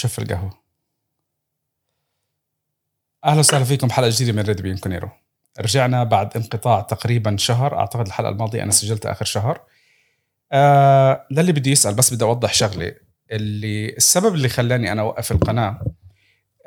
[0.00, 0.50] شف القهوة.
[3.24, 5.08] أهلا وسهلا فيكم حلقه جديدة من ريد بيانكونيرو
[5.60, 7.78] رجعنا بعد انقطاع تقريبا شهر.
[7.78, 9.60] أعتقد الحلقة الماضية أنا سجلت آخر شهر.
[10.52, 12.94] آه للي بدي يسأل بس بدي أوضح شغلة.
[13.30, 15.82] اللي السبب اللي خلاني أنا أوقف القناة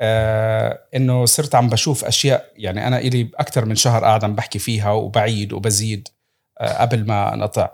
[0.00, 4.58] آه إنه صرت عم بشوف أشياء يعني أنا إلي أكثر من شهر قاعد عم بحكي
[4.58, 6.08] فيها وبعيد وبزيد
[6.58, 7.70] آه قبل ما انقطع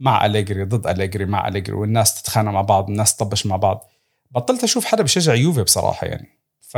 [0.00, 3.90] مع أليجري ضد أليجري مع أليجري والناس تتخانق مع بعض الناس تطبش مع بعض.
[4.30, 6.38] بطلت أشوف حدا بشجع يوفي بصراحة يعني.
[6.60, 6.76] ف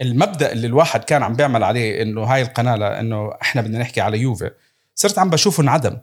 [0.00, 4.18] المبدأ اللي الواحد كان عم بيعمل عليه إنه هاي القناة لإنه إحنا بدنا نحكي على
[4.18, 4.50] يوفي
[4.94, 5.98] صرت عم بشوفه انعدم.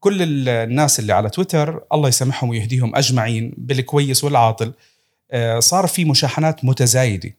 [0.00, 4.72] كل الناس اللي على تويتر الله يسامحهم ويهديهم أجمعين بالكويس والعاطل
[5.30, 7.30] آه، صار في مشاحنات متزايدة.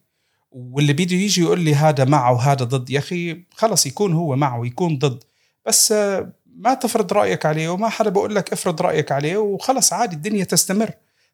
[0.51, 4.57] واللي بده يجي يقول لي هذا مع وهذا ضد يا أخي خلص يكون هو مع
[4.57, 5.23] ويكون ضد.
[5.65, 10.15] بس آه، ما تفرض رأيك عليه وما حدا بقول لك افرض رأيك عليه وخلص عادي
[10.15, 10.91] الدنيا تستمر.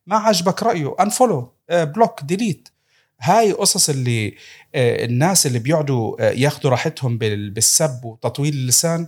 [0.07, 2.69] ما عجبك رأيه؟ unfollow block delete
[3.21, 4.35] هاي قصص اللي
[4.75, 9.07] آه، الناس اللي بيقعدوا آه، ياخذوا راحتهم بالسب وتطويل اللسان.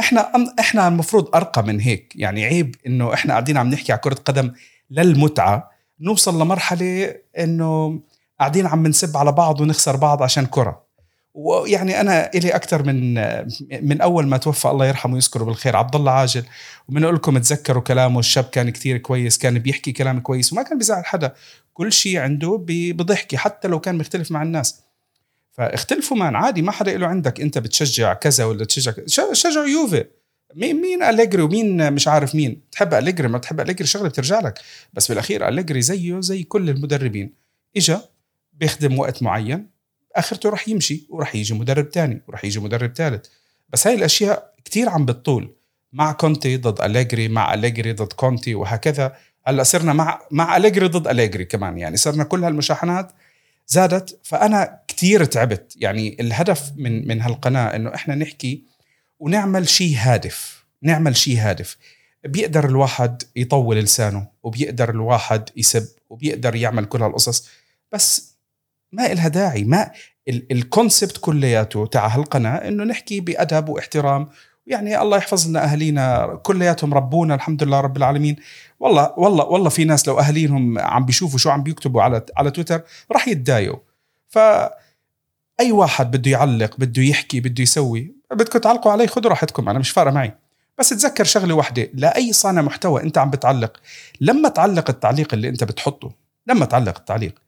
[0.00, 2.12] إحنا إحنا المفروض أرقى من هيك.
[2.16, 4.52] يعني عيب إنه إحنا قاعدين عم نحكي على كرة قدم
[4.90, 5.70] للمتعة.
[6.00, 8.00] نوصل لمرحلة إنه
[8.40, 10.85] قاعدين عم نسب على بعض ونخسر بعض عشان كرة.
[11.36, 13.14] ويعني أنا إلي أكثر من
[13.88, 16.44] من أول ما توفى الله يرحمه ويذكره بالخير عبد الله عاجل
[16.88, 21.04] وبنقول لكم تذكروا كلامه الشاب كان كثير كويس كان بيحكي كلام كويس وما كان بيزعل
[21.04, 21.34] حدا.
[21.72, 24.80] كل شيء عنده بضحكي حتى لو كان مختلف مع الناس.
[25.52, 27.40] فاختلفوا مان عادي ما حدا له عندك.
[27.40, 28.92] أنت بتشجع كذا ولا تشجع
[29.32, 30.04] شجعوا يوفي.
[30.54, 34.58] مين مين أليجري ومين مش عارف مين؟ تحب أليجري؟ ما تحب أليجري شغلة بترجع لك.
[34.92, 37.32] بس بالأخير أليجري زيه زي كل المدربين.
[37.76, 38.00] إجا
[38.52, 39.75] بيخدم وقت معين.
[40.18, 43.26] آخرته رح يمشي ورح يجي مدرب تاني ورح يجي مدرب ثالث
[43.68, 45.56] بس هاي الأشياء كتير عم بتطول
[45.92, 49.16] مع كونتي ضد أليجري مع أليجري ضد كونتي وهكذا.
[49.46, 51.78] هلأ صرنا مع مع أليجري ضد أليجري كمان.
[51.78, 53.12] يعني صرنا كل هالمشاحنات
[53.66, 55.72] زادت فأنا كتير تعبت.
[55.76, 58.64] يعني الهدف من من هالقناة إنه إحنا نحكي
[59.18, 61.76] ونعمل شيء هادف نعمل شيء هادف.
[62.24, 67.48] بيقدر الواحد يطول لسانه وبيقدر الواحد يسب وبيقدر يعمل كل هالقصص.
[67.92, 68.35] بس
[68.92, 69.90] ما إلها داعي ما
[70.28, 74.28] الكونسبت كلياته تاع هالقناة إنه نحكي بأدب واحترام.
[74.66, 78.36] يعني الله يحفظ لنا أهالينا كلياتهم ربونا الحمد لله رب العالمين.
[78.80, 82.82] والله والله والله في ناس لو أهاليهم عم بيشوفوا شو عم بيكتبوا على على تويتر
[83.12, 83.78] راح يتضايقوا.
[84.28, 84.38] ف
[85.60, 89.90] أي واحد بده يعلق بده يحكي بده يسوي بدكم تعلقوا علي خذوا راحتكم أنا مش
[89.90, 90.34] فارقة معي.
[90.78, 93.80] بس تذكر شغلة واحدة لاي صانع محتوى أنت عم بتعلق
[94.20, 96.12] لما تعلق التعليق اللي أنت بتحطه
[96.46, 97.45] لما تعلق التعليق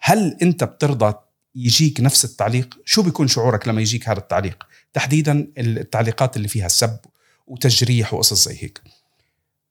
[0.00, 1.14] هل انت بترضى
[1.54, 6.98] يجيك نفس التعليق؟ شو بيكون شعورك لما يجيك هذا التعليق؟ تحديدا التعليقات اللي فيها سب
[7.46, 8.80] وتجريح وقصص زي هيك.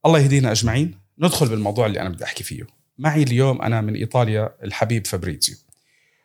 [0.06, 1.00] الله يهدينا أجمعين.
[1.20, 2.68] ندخل بالموضوع اللي أنا بدي أحكي فيه.
[2.98, 5.56] معي اليوم أنا من إيطاليا الحبيب فابريزيو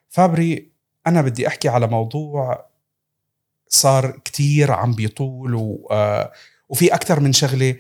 [0.08, 0.70] فابري
[1.06, 2.66] أنا بدي أحكي على موضوع
[3.68, 5.88] صار كتير عم بيطول و...
[5.90, 6.32] آه،
[6.68, 7.76] وفي أكثر من شغلة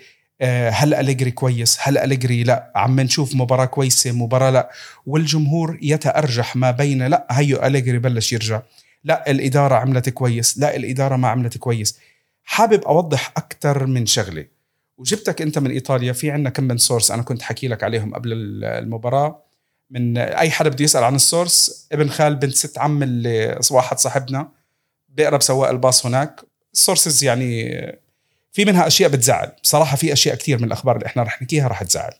[0.48, 4.70] هل أليجري كويس؟ هل أليجري لا؟ عم نشوف مباراة كويسة مباراة لا.
[5.06, 8.62] والجمهور يتأرجح ما بين لا هيو أليجري بلش يرجع.
[9.04, 10.58] لا الإدارة عملت كويس.
[10.58, 11.98] لا الإدارة ما عملت كويس.
[12.44, 14.46] حابب أوضح أكثر من شغلة.
[14.98, 18.32] وجبتك أنت من إيطاليا في عندنا كم من source أنا كنت حكي لك عليهم قبل
[18.64, 19.42] المباراة.
[19.90, 23.98] من أي حدا بده يسأل عن ال source ابن خال بنت ست عم اللي واحد
[23.98, 24.48] صاحبنا.
[25.08, 26.40] بيقرب سواق الباص هناك.
[26.74, 27.76] ال sources يعني
[28.52, 29.52] في منها أشياء بتزعل.
[29.62, 32.12] بصراحة في أشياء كثير من الأخبار اللي إحنا رح نحكيها رح تزعل.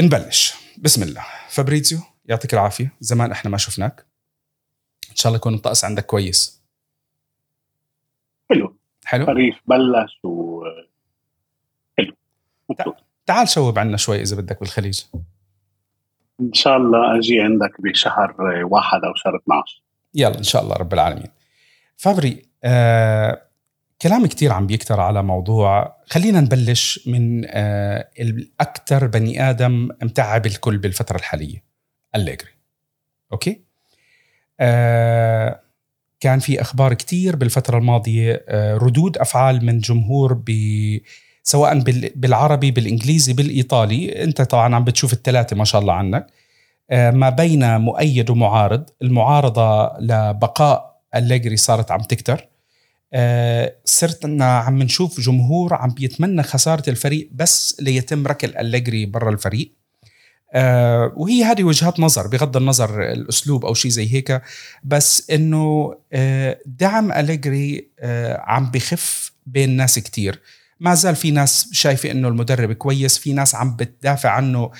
[0.00, 0.54] نبلش.
[0.78, 1.24] بسم الله.
[1.48, 2.92] فابريزيو يعطيك العافية.
[3.00, 4.06] زمان إحنا ما شفناك.
[5.10, 6.62] إن شاء الله يكون الطقس عندك كويس.
[8.50, 8.76] حلو.
[9.04, 10.62] حلو؟ خريف بلش و
[11.98, 12.14] حلو.
[13.26, 15.02] تعال شوب عنا شوي إذا بدك بالخليج.
[16.40, 18.34] إن شاء الله أجي عندك بشهر
[18.64, 19.82] واحد أو شهر 12
[20.14, 21.30] يلا إن شاء الله رب العالمين.
[21.96, 23.47] فابري آه
[24.02, 30.78] كلام كتير عم بيكتر على موضوع خلينا نبلش من آه الأكثر بني آدم متعب الكل
[30.78, 31.64] بالفترة الحالية
[32.16, 32.50] أليجري.
[33.32, 33.60] أوكي؟
[34.60, 35.60] آه
[36.20, 40.50] كان في أخبار كتير بالفترة الماضية آه ردود أفعال من جمهور ب
[41.42, 41.78] سواء
[42.16, 46.26] بالعربي بالإنجليزي بالإيطالي أنت طبعا عم بتشوف الثلاثة ما شاء الله عنك.
[46.92, 48.90] ما بين مؤيد ومعارض.
[49.02, 52.47] المعارضة لبقاء أليجري صارت عم تكتر.
[53.12, 59.74] آه، صرت عم نشوف جمهور عم بيتمنى خسارة الفريق بس ليتم ركل أليجري برا الفريق.
[60.54, 64.42] آه وهي هذه وجهات نظر بغض النظر الأسلوب أو شيء زي هيك
[64.84, 67.88] بس إنه آه دعم أليجري
[68.38, 70.40] عم بخف بين ناس كتير.
[70.80, 74.70] ما زال في ناس شايفة إنه المدرب كويس في ناس عم بتدافع عنه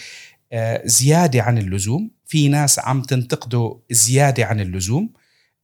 [0.84, 5.12] زيادة عن اللزوم في ناس عم تنتقده زيادة عن اللزوم.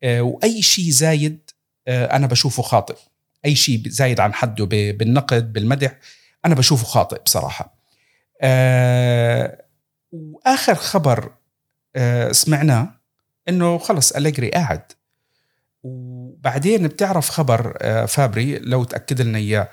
[0.04, 1.43] وأي شيء زايد
[1.88, 2.96] أنا بشوفه خاطئ.
[3.44, 5.98] أي شيء زايد عن حده بالنقد بالمدح
[6.44, 7.74] أنا بشوفه خاطئ بصراحة.
[10.12, 11.32] وآخر خبر
[12.30, 13.00] سمعناه
[13.48, 14.82] إنه خلص أليجري قاعد.
[15.82, 19.68] وبعدين بتعرف خبر فابري لو تأكد لنا إياه.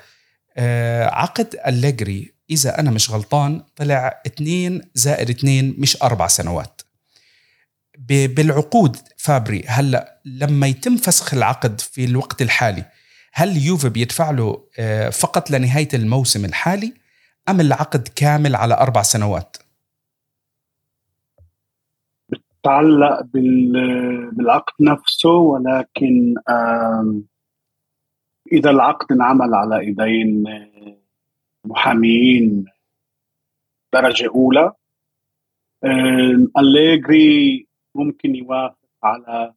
[1.08, 6.81] عقد أليجري إذا أنا مش غلطان طلع اثنين زائد اثنين مش أربع سنوات.
[7.98, 12.84] بالعقود فابري هلأ لما يتم فسخ العقد في الوقت الحالي
[13.32, 16.94] هل يوفي بيدفع له آه، فقط لنهاية الموسم الحالي
[17.48, 19.56] أم العقد كامل على أربع سنوات؟
[22.28, 23.20] بتعلق
[24.32, 26.34] بالعقد نفسه ولكن
[28.52, 30.96] إذا العقد انعمل على إيدين آه،
[31.64, 32.64] محاميين
[33.92, 34.72] درجة أولى
[36.58, 39.54] أليجري ممكن يوافق على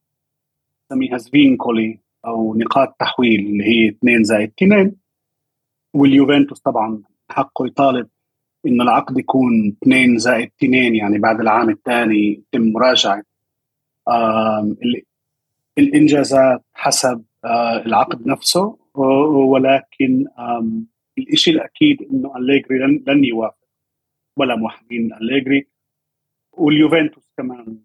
[0.92, 4.96] نسميها سفينكولي أو نقاط تحويل اللي هي 2 زائد 2
[5.94, 8.08] واليوفنتوس طبعا حقه يطالب
[8.66, 13.22] انه العقد يكون 2 زائد 2 يعني بعد العام الثاني يتم مراجعة.
[15.78, 20.26] الإنجازات حسب آه، العقد نفسه ولكن
[21.32, 23.56] الشيء الأكيد إنه أليجري لن يوافق
[24.36, 25.66] ولا محامين أليجري.
[26.52, 27.78] واليوفنتوس كمان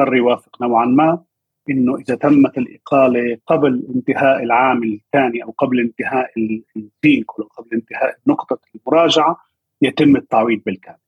[0.00, 1.24] اضطر يوافق نوعا ما
[1.70, 6.30] إنه إذا تمت الإقالة قبل انتهاء العام الثاني أو قبل انتهاء
[6.76, 9.36] الفينكول أو قبل انتهاء نقطة المراجعة
[9.82, 10.98] يتم التعويض بالكامل.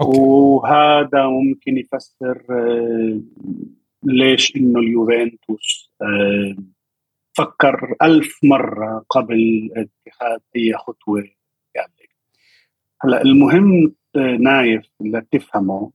[0.00, 0.20] أوكي.
[0.20, 3.20] وهذا ممكن يفسر آه،
[4.02, 6.56] ليش إنه اليوفنتوس آه،
[7.36, 11.24] فكر ألف مرة قبل اتخاذ أي خطوة
[11.74, 11.92] يعني.
[13.00, 15.90] هلأ المهم آه، نايف اللي تفهمه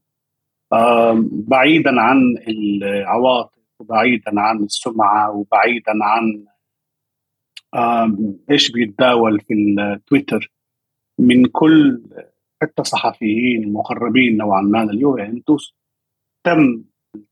[1.32, 6.44] بعيدا عن العواطف وبعيدا عن السمعة وبعيدا عن
[8.50, 10.52] إيش بيتداول في التويتر
[11.18, 12.02] من كل
[12.62, 15.74] حتى صحفيين مقربين نوعا ما لليوفنتوس
[16.44, 16.84] تم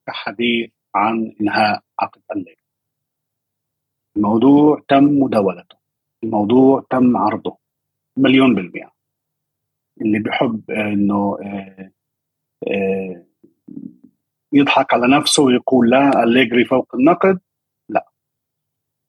[0.09, 2.61] الحديث عن إنهاء عقد الليل
[4.17, 5.77] الموضوع تم مداولته.
[6.25, 7.59] الموضوع تم عرضه
[8.17, 8.93] مليون بالمئة.
[10.01, 11.93] اللي بحب إنه آه،
[12.69, 13.27] آه،
[14.53, 17.41] يضحك على نفسه ويقول لا أليجري فوق النقد؟
[17.89, 18.09] لا.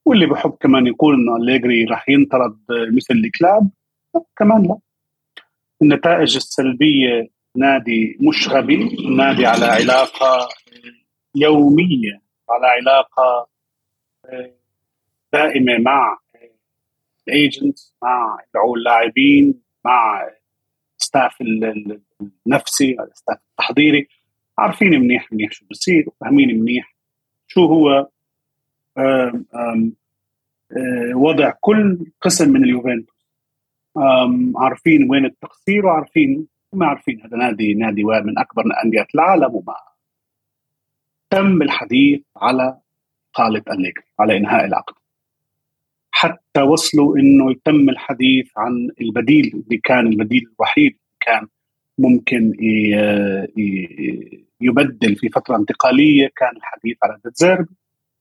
[0.06, 3.69] واللي بحب كمان يقول إنه أليجري راح ينطرد مثل الكلاب؟
[4.38, 4.78] كمان لا.
[5.81, 10.50] النتائج السلبية نادي مش غبي نادي على علاقة
[11.36, 13.48] يومية على علاقة
[15.34, 16.18] دائمة مع
[17.28, 18.38] ال agents مع
[18.75, 20.30] اللاعبين مع
[20.98, 21.38] staff
[22.46, 24.07] النفسي ال staff التحضيري.
[24.57, 26.95] عارفين منيح منيح شو بصير وفاهمين منيح
[27.48, 28.07] شو هو
[28.98, 29.94] آم آم
[30.71, 33.27] آه، وضع كل قسم من اليوفنتوس.
[34.56, 37.21] عارفين وين التقصير وعارفين ما عارفين.
[37.21, 39.76] هذا نادي نادي من أكبر انديه العالم وما
[41.30, 42.78] تم الحديث على
[43.33, 44.94] قالة أليجري على إنهاء العقد.
[46.11, 51.47] حتى وصلوا إنه يتم الحديث عن البديل اللي كان البديل الوحيد كان
[51.98, 52.54] ممكن
[54.62, 57.76] يبدل في فترة انتقالية كان الحديث على ديتزيربي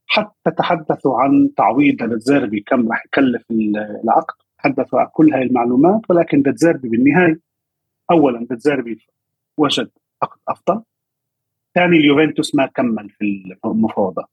[0.07, 3.43] حتى تحدثوا عن تعويض ديتزيربي كم راح يكلف
[4.05, 4.35] العقد.
[4.59, 7.41] تحدثوا عن كل هاي المعلومات ولكن ديتزيربي بالنهاية
[8.11, 9.07] اولا ديتزيربي
[9.57, 9.91] وجد
[10.23, 10.83] عقد أفضل.
[11.75, 14.27] ثاني اليوفنتوس ما كمل في المفاوضات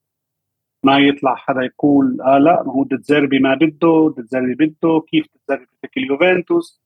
[0.83, 5.65] ما يطلع حدا يقول آه لا ما هو ديتزيربي ما بده ديتزيربي بده كيف ديتزيربي
[5.83, 6.81] بدك اليوفنتوس؟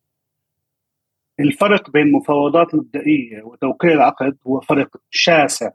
[1.39, 5.71] الفرق بين مفاوضات مبدئية وتوقيع العقد هو فرق شاسع.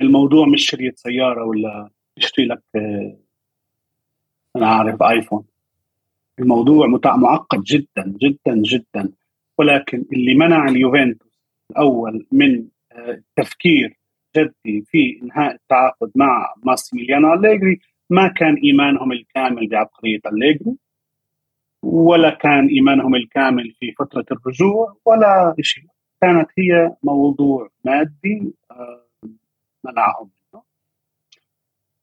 [0.00, 3.16] الموضوع مش شريط سيارة ولا تشتري لك آه،
[4.56, 5.44] أنا عارف آيفون.
[6.38, 9.12] الموضوع معقد جدا جدا جدا.
[9.58, 11.40] ولكن اللي منع اليوفنتوس
[11.70, 12.64] الأول من
[13.08, 13.98] التفكير
[14.36, 20.76] آه، جدي في إنهاء التعاقد مع ماسيميليانو أليجري ما كان إيمانهم الكامل بعبقرية أليجري.
[21.82, 25.84] ولا كان إيمانهم الكامل في فترة الرجوع ولا شيء
[26.20, 29.06] كانت هي موضوع مادي آه،
[29.84, 30.30] منعهم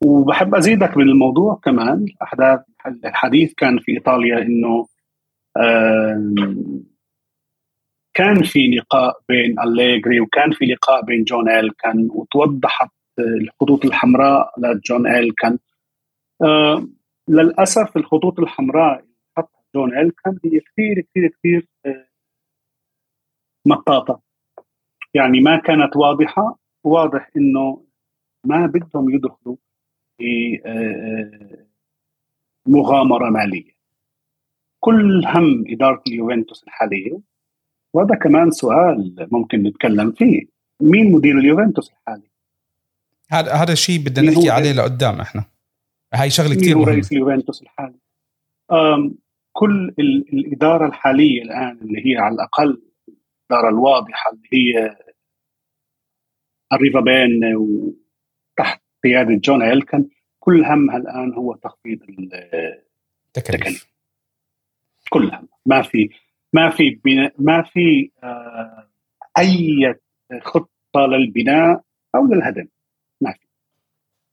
[0.04, 2.06] وبحب أزيدك من الموضوع كمان.
[2.24, 2.60] احداث
[3.06, 4.88] الحديث كان في إيطاليا إنه
[8.14, 15.08] كان في لقاء بين أليجري وكان في لقاء بين جون إلكن وتوضحت الخطوط الحمراء لجون
[15.08, 15.58] إلكن
[16.42, 16.88] آه
[17.28, 19.09] للأسف الخطوط الحمراء
[19.76, 21.68] جون إلكن هي كثير كثير كثير
[23.66, 24.22] مطاطه
[25.14, 27.86] يعني ما كانت واضحة واضح إنه
[28.44, 29.56] ما بدهم يدخلوا
[30.18, 30.60] في
[32.68, 33.80] مغامرة مالية.
[34.80, 37.20] كل هم اداره اليوفنتوس الحالية.
[37.94, 40.46] وهذا كمان سؤال ممكن نتكلم فيه.
[40.82, 42.30] مين مدير اليوفنتوس الحالي؟
[43.32, 45.46] هذا هذا الشيء بدنا نحكي عليه لقدام إحنا.
[46.14, 46.92] هاي شغلة كثير مهمة.
[46.92, 48.00] رئيس اليوفنتوس الحالي؟
[49.60, 49.94] كل
[50.34, 52.82] الإدارة الحالية الآن اللي هي على الأقل
[53.50, 54.98] الإدارة الواضحة اللي هي
[56.74, 62.00] الريفا بين وتحت قيادة جون هيلكن كل همها الآن هو تخفيض
[63.38, 63.88] التكاليف
[65.10, 65.48] كل هم.
[65.66, 66.10] ما في
[66.54, 68.90] ما في بناء ما في آه
[69.38, 69.96] أي
[70.42, 71.84] خطة للبناء
[72.16, 72.68] أو للهدم.
[73.22, 73.48] ما في.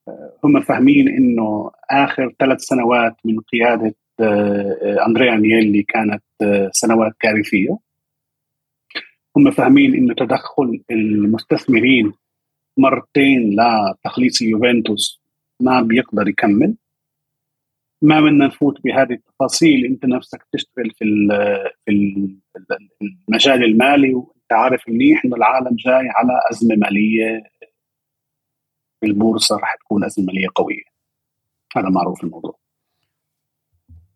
[0.09, 3.95] آه هم فاهمين إنه آخر ثلاث سنوات من قيادة
[5.07, 7.79] أندريا نيلي كانت آه سنوات كارثية.
[9.37, 12.13] هم فاهمين انه تدخل المستثمرين
[12.77, 15.21] مرتين لتخليص اليوفنتوس
[15.61, 16.77] ما بيقدر يكمل.
[18.03, 19.85] ما بدنا نفوت بهذه التفاصيل.
[19.85, 21.05] أنت نفسك تشتغل في
[21.85, 21.91] في
[23.29, 27.43] المجال المالي وأنت عارف منيح إنه العالم جاي على أزمة مالية.
[29.05, 30.85] البورصة راح تكون أزمة مالية قوية.
[31.77, 32.59] هذا معروف الموضوع.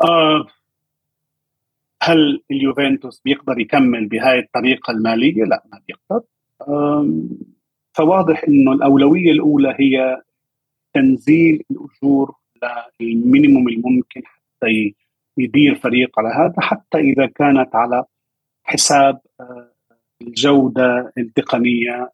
[0.02, 0.46] آه
[2.02, 6.24] هل اليوفنتوس بيقدر يكمل بهاي الطريقة المالية؟ لا ما بيقدر.
[7.92, 10.22] فواضح إنه الأولوية الأولى هي
[10.94, 12.34] تنزيل الأجور
[13.00, 14.94] للمينيموم الممكن حتى
[15.38, 18.04] يدير فريق على هذا حتى إذا كانت على
[18.64, 19.20] حساب
[20.22, 22.12] الجودة التقنية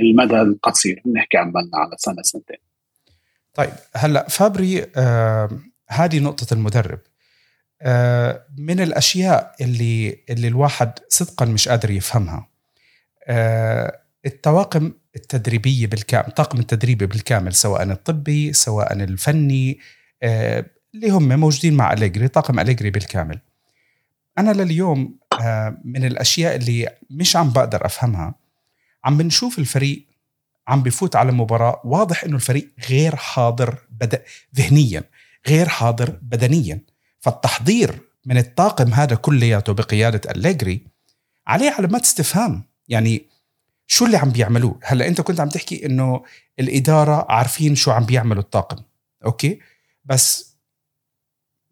[0.00, 1.02] للمدى القصير.
[1.04, 2.56] بنحكي عن على سنة سنتين.
[3.54, 5.50] طيب هلأ فابري آه
[5.92, 6.98] هذه نقطة المدرب.
[7.82, 12.48] آه من الأشياء اللي اللي الواحد صدقا مش قادر يفهمها.
[13.26, 19.78] آه الطواقم التدريبية بالكامل الطاقم التدريبي بالكامل سواء الطبي سواء الفني
[20.22, 23.38] آه اللي هم موجودين مع أليجري طاقم أليجري بالكامل.
[24.38, 25.18] أنا لليوم
[25.84, 28.34] من الأشياء اللي مش عم بقدر أفهمها
[29.04, 30.06] عم بنشوف الفريق
[30.68, 34.22] عم بفوت على مباراة واضح إنه الفريق غير حاضر بد...
[34.56, 35.04] ذهنيا.
[35.48, 36.80] غير حاضر بدنيا.
[37.20, 40.86] فالتحضير من الطاقم هذا كلياته بقيادة أليجري
[41.46, 43.26] عليه علامات استفهام يعني
[43.86, 46.22] شو اللي عم بيعملوه؟ هلأ أنت كنت عم تحكي إنه
[46.60, 48.82] الإدارة عارفين شو عم بيعملوا الطاقم.
[49.24, 49.60] okay؟
[50.04, 50.56] بس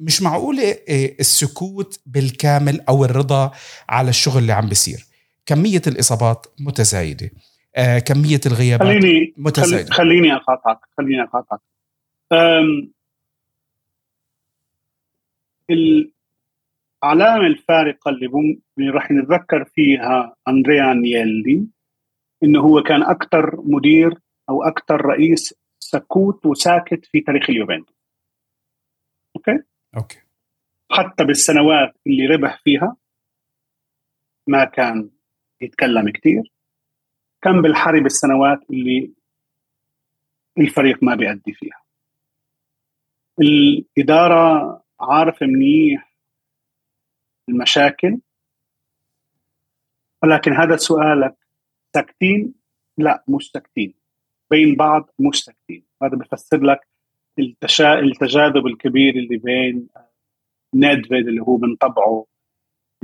[0.00, 0.78] مش معقولة
[1.20, 3.50] السكوت بالكامل أو الرضا
[3.88, 5.06] على الشغل اللي عم بيصير.
[5.46, 7.30] كمية الإصابات متزايدة.
[7.76, 9.92] آه، كمية الغيابات خليني متزايدة.
[9.92, 11.60] خليني أقاطعك خليني أقاطعك.
[15.70, 18.26] العلامة الفارقة اللي,
[18.78, 21.66] اللي راح نتذكر فيها أندريا أنيلي
[22.42, 24.14] إنه هو كان أكثر مدير
[24.48, 27.96] أو أكثر رئيس سكوت وساكت في تاريخ اليوفنتوس.
[29.36, 29.62] okay؟
[29.96, 30.18] okay.
[30.90, 32.96] حتى بالسنوات اللي ربح فيها
[34.46, 35.10] ما كان
[35.60, 36.52] يتكلم كثير
[37.42, 39.12] كان بالحرب السنوات اللي
[40.58, 41.82] الفريق ما بيأدي فيها.
[43.40, 46.12] الإدارة عارفة منيح
[47.48, 48.18] المشاكل.
[50.22, 51.36] ولكن هذا سؤالك
[51.94, 52.54] ساكتين؟
[52.98, 53.94] لا مش ساكتين.
[54.50, 55.84] بين بعض مش ساكتين.
[56.02, 56.80] هذا بفسر لك
[57.38, 57.98] التشا...
[57.98, 59.88] التجاذب الكبير اللي بين
[60.74, 62.26] نيدفيد اللي هو من طبعه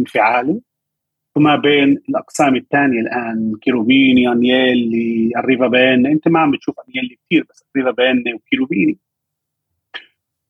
[0.01, 0.61] انفعالي
[1.37, 7.47] وما بين الأقسام الثانية الآن كيروبيني انيلي الريفا بين أنت ما عم بتشوف انيلي كثير
[7.51, 8.99] بس الريفا بين وكيروبيني.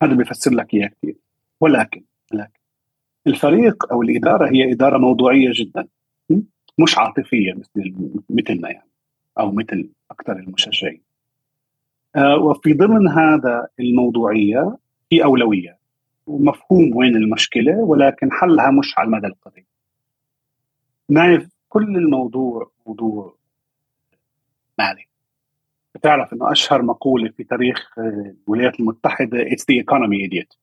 [0.03, 1.17] هذا بيفسر لك إياه كثير
[1.61, 2.61] ولكن ولكن
[3.27, 5.89] الفريق أو الإدارة هي إدارة موضوعية جدا
[6.79, 7.95] مش عاطفية مثل
[8.31, 8.91] مثلنا يعني
[9.39, 11.03] أو مثل أكثر المشجعين.
[12.17, 14.77] آه وفي ضمن هذا الموضوعية
[15.11, 15.79] في أولوية
[16.27, 19.65] ومفهوم وين المشكلة ولكن حلها مش على المدى القريب.
[21.09, 23.35] نايف كل الموضوع موضوع
[24.79, 25.07] مالي.
[25.95, 30.57] بتعرف إنه أشهر مقولة في تاريخ الولايات المتحدة it's the economy idiot.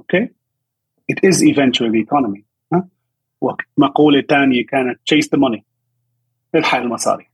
[0.00, 0.28] أوكي
[1.12, 2.46] it is eventually economy
[3.40, 5.62] ومقولة ثانية كانت chase the money.
[6.54, 7.30] الحق المصاري.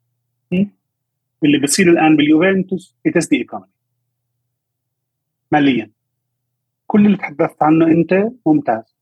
[1.44, 3.72] اللي بصير الآن باليوفنتوس it is the economy.
[5.52, 5.90] ماليا.
[6.86, 8.96] كل اللي تحدثت عنه أنت ممتاز.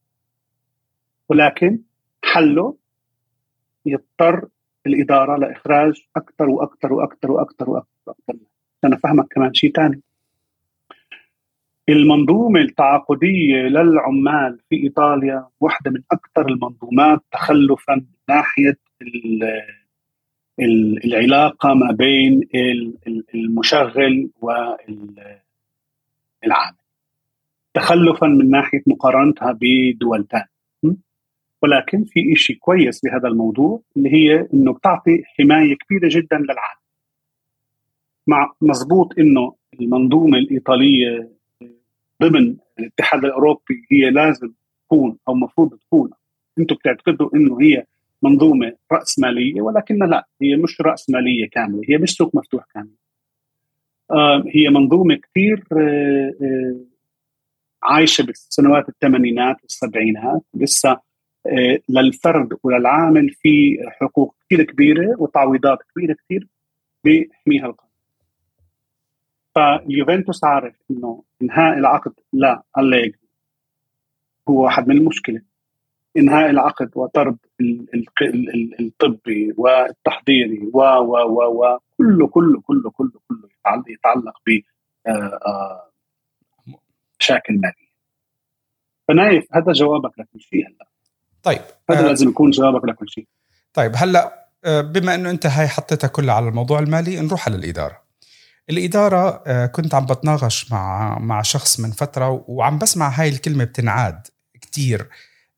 [1.29, 1.79] ولكن
[2.23, 2.77] حله
[3.85, 4.49] يضطر
[4.85, 7.89] الإدارة لإخراج أكثر وأكثر وأكثر وأكثر وأكثر.
[8.07, 8.33] وأكثر
[8.77, 10.01] عشان أفهمك كمان شيء ثاني
[11.89, 18.77] المنظومة التعاقدية للعمال في إيطاليا واحدة من أكثر المنظومات تخلفا من ناحية
[21.05, 22.41] العلاقة ما بين
[23.35, 24.75] المشغل والعامل
[27.73, 30.51] تخلفا من ناحية مقارنتها بدول ثانية
[31.61, 36.81] ولكن في شيء كويس بهذا الموضوع اللي هي إنه بتعطي حماية كبيرة جدا للعالم.
[38.27, 41.31] مع مضبوط إنه المنظومة الإيطالية
[42.23, 44.51] ضمن الاتحاد الأوروبي هي لازم
[44.85, 46.09] تكون أو المفروض تكون.
[46.59, 47.85] أنتم بتعتقدوا إنه هي
[48.23, 52.95] منظومة راسماليه ولكنها لا هي مش راسماليه كاملة هي مش سوق مفتوح كامل.
[54.55, 56.75] هي منظومة كثير آه آه
[57.83, 60.89] عايشة بالسنوات الثمانينات والسبعينات لسه
[61.45, 66.47] آه للفرد وللعامل في حقوق كثير كبيرة وتعويضات كبيرة كثير
[67.03, 67.90] بيحميها القانون.
[69.55, 73.29] فاليوفنتوس عارف إنه إنهاء العقد لا أليجري
[74.49, 75.41] هو واحد من المشكلة.
[76.17, 77.37] إنهاء العقد وطرد
[78.79, 83.49] الطبي والتحضيري و و و و كله كله كله كله كله
[83.87, 84.61] يتعلق ب
[85.07, 85.91] آه، آه،
[87.19, 87.91] مشاكل مالية.
[89.07, 90.87] فنايف هذا جوابك لكل شيء هلا.
[91.43, 93.27] طيب هذا آه لازم يكون جوابك لكل شيء.
[93.73, 98.00] طيب هلا بما إنه أنت هاي حطيتها كلها على الموضوع المالي نروح على الإدارة.
[98.71, 104.27] الإدارة آه، كنت عم بتناقش مع مع شخص من فترة وعم بسمع هاي الكلمة بتنعاد
[104.61, 105.09] كتير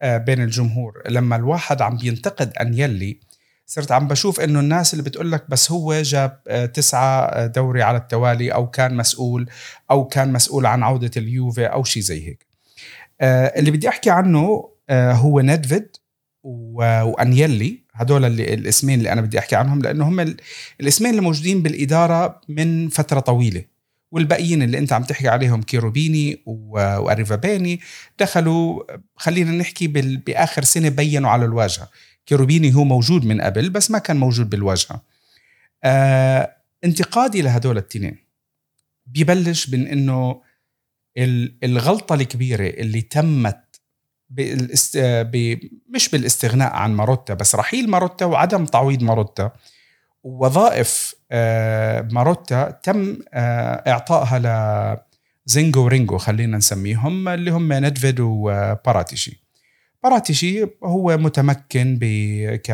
[0.02, 1.04] آه، بين الجمهور.
[1.10, 3.20] لما الواحد عم بينتقد أنيلي
[3.66, 7.98] صرت عم بشوف إنه الناس اللي بتقول لك بس هو جاب آه، تسعة دوري على
[7.98, 9.50] التوالي أو كان مسؤول
[9.92, 12.46] أو كان مسؤول عن عودة اليوفي أو شيء زي هيك.
[13.58, 15.98] اللي بدي أحكي عنه هو ندفيد
[16.44, 17.83] وأنيلي.
[17.96, 20.36] هدول اللي الاسمين اللي أنا بدي أحكي عنهم لأنه هم
[20.82, 23.64] الاسمين اللي موجودين بالإدارة من فترة طويلة.
[24.12, 27.80] والباقيين اللي أنت عم تحكي عليهم كيروبيني وأريفابيني
[28.20, 28.84] دخلوا
[29.16, 31.90] خلينا نحكي بآخر سنة بينوا على الواجهة.
[32.26, 35.02] كيروبيني هو موجود من قبل بس ما كان موجود بالواجهة.
[35.84, 38.18] آه انتقادي لهدول التنين.
[39.06, 40.42] بيبلش من انه
[41.64, 43.63] الغلطة الكبيرة اللي تمت
[44.34, 44.98] بالاست...
[44.98, 45.60] ب...
[45.90, 49.52] مش بالاستغناء عن ماروتا بس رحيل ماروتا وعدم تعويض ماروتا.
[50.24, 54.98] ووظائف آه، ماروتا تم آه، إعطائها ل
[55.46, 59.44] زينجو ورينجو خلينا نسميهم اللي هم ندفيد وباراتيشي.
[60.04, 62.06] باراتيشي هو متمكن ب
[62.56, 62.72] ك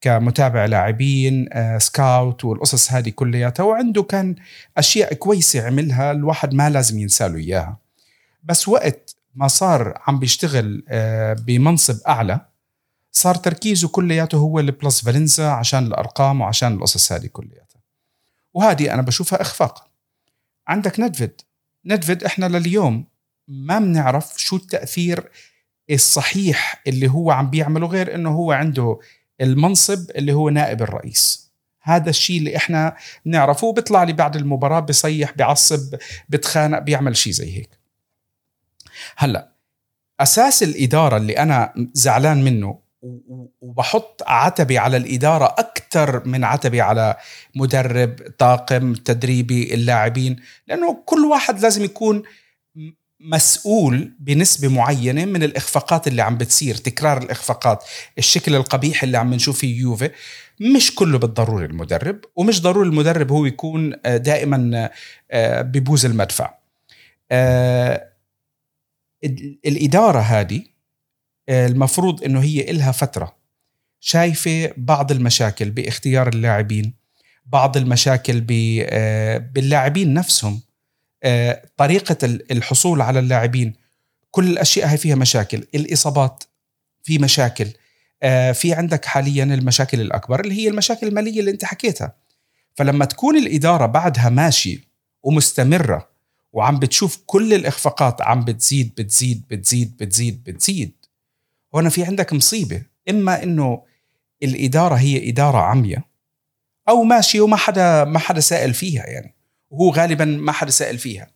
[0.00, 4.36] كمتابع لاعبين آه، scout والقصص هذه كلياتها وعنده كان
[4.76, 7.78] أشياء كويسة عملها الواحد ما لازم ينسى له إياها.
[8.44, 9.05] بس وقت
[9.36, 12.40] ما صار عم بيشتغل آه، بمنصب أعلى
[13.12, 17.80] صار تركيزه كلياته هو ال plusvalenza عشان الأرقام وعشان القصص هذه كلياتها.
[18.54, 19.90] وهذه أنا بشوفها إخفاق.
[20.68, 21.40] عندك ندفيد
[21.84, 23.06] ندفيد إحنا لليوم
[23.48, 25.30] ما بنعرف شو التأثير
[25.90, 28.98] الصحيح اللي هو عم بيعمله غير إنه هو عنده
[29.40, 31.52] المنصب اللي هو نائب الرئيس.
[31.82, 32.96] هذا الشيء اللي إحنا
[33.26, 35.94] بنعرفه بيطلع لي بعد المباراة بصيح بيعصب
[36.28, 37.75] بتخانق بيعمل شيء زي هيك.
[39.16, 39.48] هلا
[40.20, 42.78] أساس الإدارة اللي أنا زعلان منه
[43.60, 47.16] وبحط عتبي على الإدارة أكثر من عتبي على
[47.54, 52.22] مدرب طاقم تدريبي اللاعبين لأنه كل واحد لازم يكون
[53.20, 57.84] مسؤول بنسبة معينة من الإخفاقات اللي عم بتصير تكرار الإخفاقات
[58.18, 60.10] الشكل القبيح اللي عم نشوف فيه يوفي.
[60.60, 64.90] مش كله بالضروري المدرب ومش ضروري المدرب هو يكون آه، دائما
[65.30, 66.54] آه، ببوز المدفع.
[69.66, 70.62] الإدارة هذه
[71.48, 73.36] آه، المفروض أنه هي إلها فترة
[74.00, 76.94] شايفة بعض المشاكل باختيار اللاعبين
[77.46, 80.60] بعض المشاكل آه، باللاعبين نفسهم.
[81.22, 83.72] آه، طريقة الحصول على اللاعبين
[84.30, 86.44] كل الأشياء هاي فيها مشاكل الإصابات
[87.02, 87.72] في مشاكل.
[88.54, 92.16] في عندك حاليا المشاكل الأكبر اللي هي المشاكل المالية اللي أنت حكيتها.
[92.74, 94.88] فلما تكون الإدارة بعدها ماشي
[95.22, 96.08] ومستمرة
[96.56, 100.92] وعم بتشوف كل الإخفاقات عم بتزيد بتزيد بتزيد بتزيد بتزيد.
[101.74, 102.82] هنا في عندك مصيبة.
[103.10, 103.82] إما إنه
[104.42, 106.02] الإدارة هي إدارة عمياء
[106.88, 109.34] أو ماشيه وما حدا ما حدا سائل فيها يعني.
[109.70, 111.30] وهو غالبا ما حدا سائل فيها.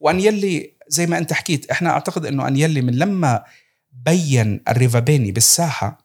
[0.00, 3.44] وأن يلي زي ما أنت حكيت إحنا أعتقد إنه أن يلي من لما
[3.92, 5.98] بين الريفابيني بالساحة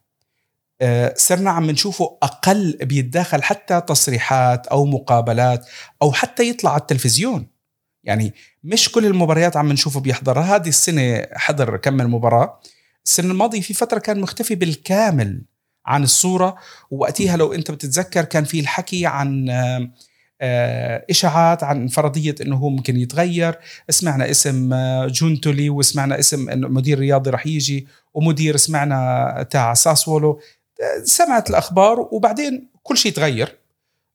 [0.82, 5.66] آه، صرنا عم نشوفه أقل بيتداخل حتى تصريحات أو مقابلات
[6.02, 7.57] أو حتى يطلع على التلفزيون.
[8.08, 12.60] يعني مش كل المباريات عم نشوفه بيحضرها هذه السنة حضر كم من مباراه
[13.06, 15.42] السنة الماضية في فترة كان مختفي بالكامل
[15.86, 16.56] عن الصورة
[16.92, 19.50] ووقتها لو أنت بتتذكر كان في الحكي عن
[20.42, 23.56] آه، إشاعات عن فرضية إنه هو ممكن يتغير.
[23.90, 30.40] سمعنا اسم آه، جونتولي وسمعنا اسم انه مدير رياضي رح يجي ومدير سمعنا تاع ساسولو.
[31.04, 33.58] سمعت الأخبار وبعدين كل شيء تغير.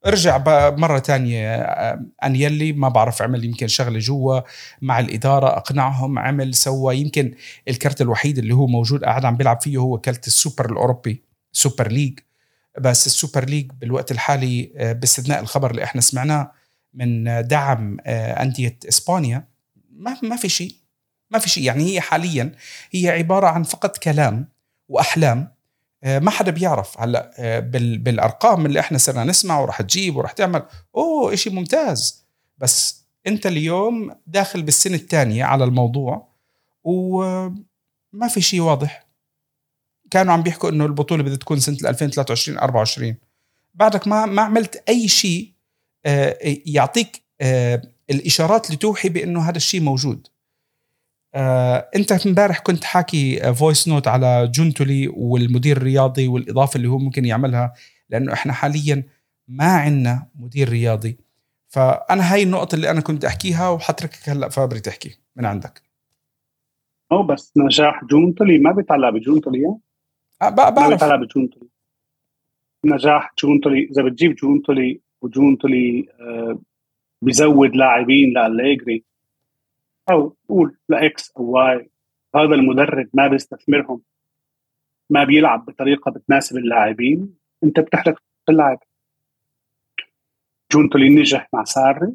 [0.06, 0.38] رجع
[0.70, 1.56] مرة تانية
[2.24, 4.40] أنيلي ما بعرف عمل يمكن شغلة جوا
[4.82, 7.34] مع الإدارة أقنعهم عمل سوى يمكن
[7.68, 12.18] الكرت الوحيد اللي هو موجود قاعد عم بيلعب فيه هو كرت السوبر الأوروبي Super League.
[12.80, 16.52] بس ال Super League بالوقت الحالي آه، باستثناء الخبر اللي إحنا سمعناه
[16.94, 19.44] من دعم آه، أندية إسبانيا
[19.90, 20.74] ما ما في شيء.
[21.30, 21.64] ما في شيء.
[21.64, 22.52] يعني هي حاليا
[22.92, 24.48] هي عبارة عن فقط كلام
[24.88, 25.51] وأحلام آه،
[26.04, 27.00] ما حدا بيعرف.
[27.00, 27.30] هلا
[27.96, 30.62] بالأرقام اللي إحنا صرنا نسمع وراح تجيب وراح تعمل
[30.96, 32.24] أوه شيء ممتاز.
[32.58, 36.28] بس أنت اليوم داخل بالسنة الثانية على الموضوع
[36.84, 39.06] وما في شيء واضح.
[40.10, 43.16] كانوا عم بيحكوا إنه البطولة بدها تكون سنة 2023 24
[43.74, 45.52] بعدك ما ما عملت أي شيء
[46.06, 46.36] آه،
[46.66, 50.26] يعطيك آه، الإشارات اللي توحي بأنه هذا الشيء موجود.
[51.34, 57.24] آه، انت امبارح كنت حاكي voice note على جونتولي والمدير الرياضي والإضافة اللي هو ممكن
[57.24, 57.72] يعملها
[58.10, 59.04] لأنه إحنا حاليا
[59.48, 61.18] ما عندنا مدير رياضي.
[61.68, 65.82] فأنا هاي النقطة اللي أنا كنت أحكيها وحتركك هلأ فابري تحكي من عندك.
[67.12, 69.76] أو بس نجاح جونتولي ما بيتعلق بجونتولي
[70.42, 70.78] بعرف.
[70.78, 71.68] ما بيتعلق بجونتولي
[72.84, 76.58] نجاح جونتولي إذا بتجيب جونتولي وجونتولي آه
[77.22, 79.04] بيزود لاعبين لأليجري
[80.10, 81.90] أو قول ل X أو Y.
[82.34, 84.02] هذا المدرب ما بيستثمرهم
[85.10, 87.34] ما بيلعب بطريقة بتناسب اللاعبين.
[87.64, 88.78] أنت بتحرق اللاعب.
[90.72, 92.12] جونتولي نجح مع ساري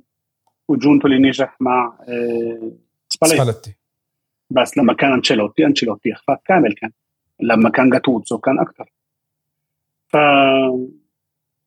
[0.68, 2.72] وجونتولي نجح مع آه،
[3.10, 3.76] سباليتي.
[4.50, 6.92] بس لما كان أنشيلوتي أنشيلوتي اخفاق كامل كان
[7.40, 8.90] لما كان جاتوزو كان أكثر.
[10.08, 10.18] ف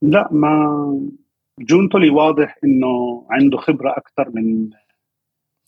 [0.02, 1.10] لا ما
[1.58, 4.70] جونتولي واضح إنه عنده خبرة أكثر من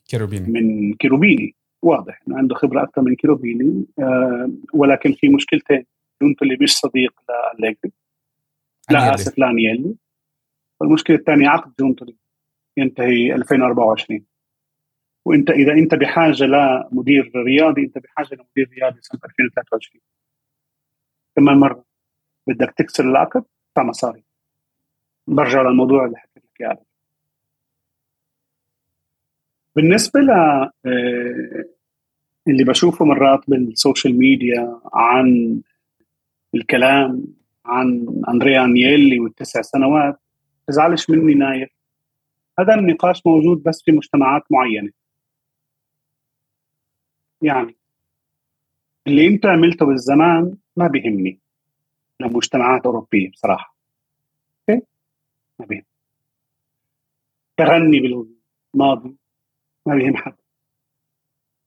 [0.08, 0.60] كيروبيني.
[0.60, 1.54] من كيروبيني.
[1.82, 3.86] واضح إنه عنده خبرة أكثر من كيروبيني.
[3.98, 5.84] آه ولكن في مشكلتين.
[6.22, 7.14] اللي مش صديق
[7.58, 7.92] لاليجري
[8.90, 9.94] لا آسف لانييلي
[10.80, 12.16] والمشكلة الثانية عقد جونتولي
[12.76, 14.26] ينتهي 2024
[15.24, 20.02] وإنت إذا إنت بحاجة لمدير رياضي إنت بحاجة لمدير رياضي سنة 2023
[21.36, 21.84] كمان مرة
[22.46, 24.24] بدك تكسر العقد تدفع مصاري
[25.26, 26.84] برجع للموضوع اللي حكيت لك إياه.
[29.76, 31.64] بالنسبة ل آه،
[32.48, 35.60] اللي بشوفه مرات بال social media عن
[36.54, 37.24] الكلام
[37.66, 40.20] عن أندريا انييلي والتسع سنوات
[40.68, 41.68] تزعلش مني نايف.
[42.58, 44.90] هذا النقاش موجود بس في مجتمعات معينة.
[47.42, 47.76] يعني
[49.06, 51.38] اللي انت عملته بالزمان ما بيهمني
[52.20, 53.76] لمجتمعات أوروبية بصراحة.
[54.68, 54.86] أوكي؟
[55.58, 55.84] ما بيهم
[57.56, 58.00] تغني
[58.74, 59.16] بالماضي.
[59.86, 60.34] ما بيهم حد.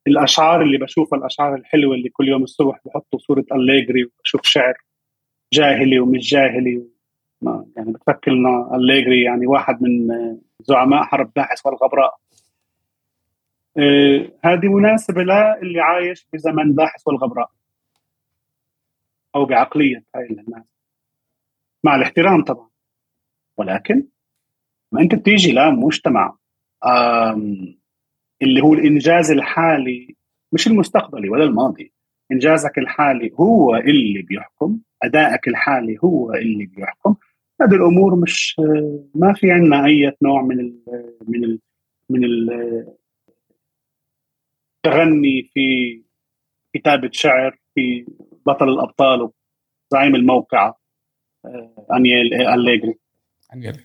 [0.08, 4.74] الأشعار اللي بشوفها الأشعار الحلوة اللي كل يوم الصبح بحطوا صورة أليجري وبشوف شعر
[5.54, 6.84] جاهلي ومش جاهلي
[7.42, 10.08] ما يعني بتفكر إنه أليجري يعني واحد من
[10.62, 12.18] زعماء حرب داحس والغبراء.
[13.78, 17.52] آه هذه مناسبة للي عايش بزمن داحس والغبراء.
[19.36, 20.64] أو بعقلية هاي الناس.
[21.84, 22.70] مع الاحترام طبعا.
[23.58, 24.08] ولكن
[24.92, 26.38] ما أنت بتيجي لمجتمع
[28.42, 30.16] اللي هو الإنجاز الحالي
[30.52, 31.92] مش المستقبلي ولا الماضي.
[32.32, 37.16] إنجازك الحالي هو اللي بيحكم أدائك الحالي هو اللي بيحكم.
[37.62, 38.56] هذه الأمور مش
[39.16, 40.80] ما في عندنا أي نوع من ال
[41.28, 41.60] من ال
[42.10, 42.24] من
[44.86, 46.02] التغني في
[46.76, 48.06] كتابة شعر في
[48.46, 49.30] بطل الأبطال
[49.92, 50.74] زعيم الموقع
[51.46, 52.96] آه، انيل أليجري.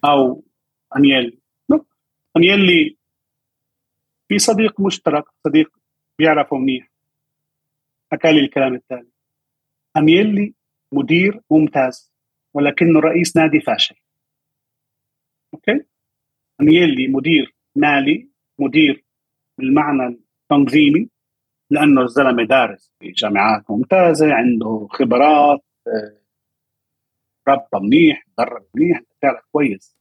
[0.05, 0.45] أو
[0.97, 1.41] انيل
[2.37, 2.97] انيلي
[4.31, 5.79] في صديق مشترك صديق
[6.19, 6.91] بيعرفه منيح.
[8.13, 9.11] حكى لي الكلام التالي.
[9.97, 10.55] أميلي
[10.93, 12.13] مدير ممتاز
[12.55, 13.97] ولكنه رئيس نادي فاشل.
[15.55, 15.85] okay؟
[16.61, 19.05] أنيلي مدير مالي مدير
[19.59, 21.11] بالمعنى التنظيمي
[21.71, 26.21] لأنه الزلمة دارس في جامعات ممتازة عنده خبرات آه،
[27.49, 29.97] ربى منيح درب منيح بتعرف كويس.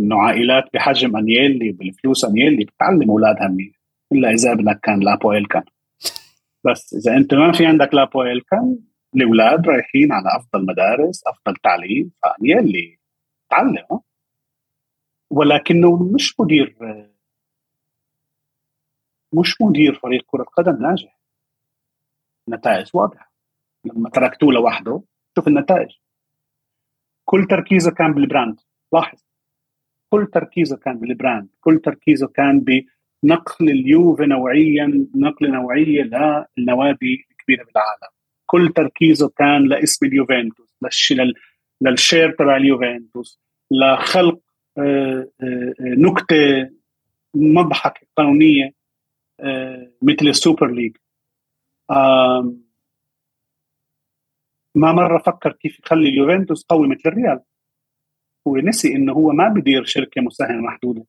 [0.00, 3.80] إنه عائلات بحجم انيلي بالفلوس انيلي بتعلم اولادها منيح
[4.12, 5.64] إلا إذا ابنك كان لابو إلكان.
[6.64, 8.78] بس إذا أنت ما في عندك لابو إلكان
[9.16, 12.98] الأولاد رايحين على أفضل مدارس أفضل تعليم فانيلي
[13.50, 14.00] تعلم.
[15.30, 16.76] ولكنه مش مدير
[19.32, 21.18] مش مدير فريق كرة قدم ناجح.
[22.48, 23.32] نتائج واضحة.
[23.84, 25.02] لما تركتوه لوحده
[25.36, 25.90] شوف النتائج.
[27.24, 28.60] كل تركيزه كان بال brand.
[28.92, 29.24] لاحظ.
[30.12, 37.64] كل تركيزه كان بال brand كل تركيزه كان بنقل اليوفي نوعيا نقل نوعية للنوادي الكبيره
[37.64, 38.12] بالعالم.
[38.46, 40.76] كل تركيزه كان لاسم اليوفنتوس
[41.82, 44.40] لل share تبع اليوفنتوس لخلق
[44.78, 46.70] آه، آه، نكتة
[47.34, 48.72] مضحكة قانونية
[50.02, 50.96] مثل ال Super League.
[54.74, 57.40] ما مرة فكر كيف يخلي اليوفنتوس قوي مثل الريال.
[58.48, 61.04] هو نسي إنه هو ما بدير شركة مساهمة محدودة.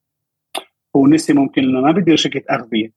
[0.95, 2.91] هو نسي ممكن إنه ما بدير شركة أغذية.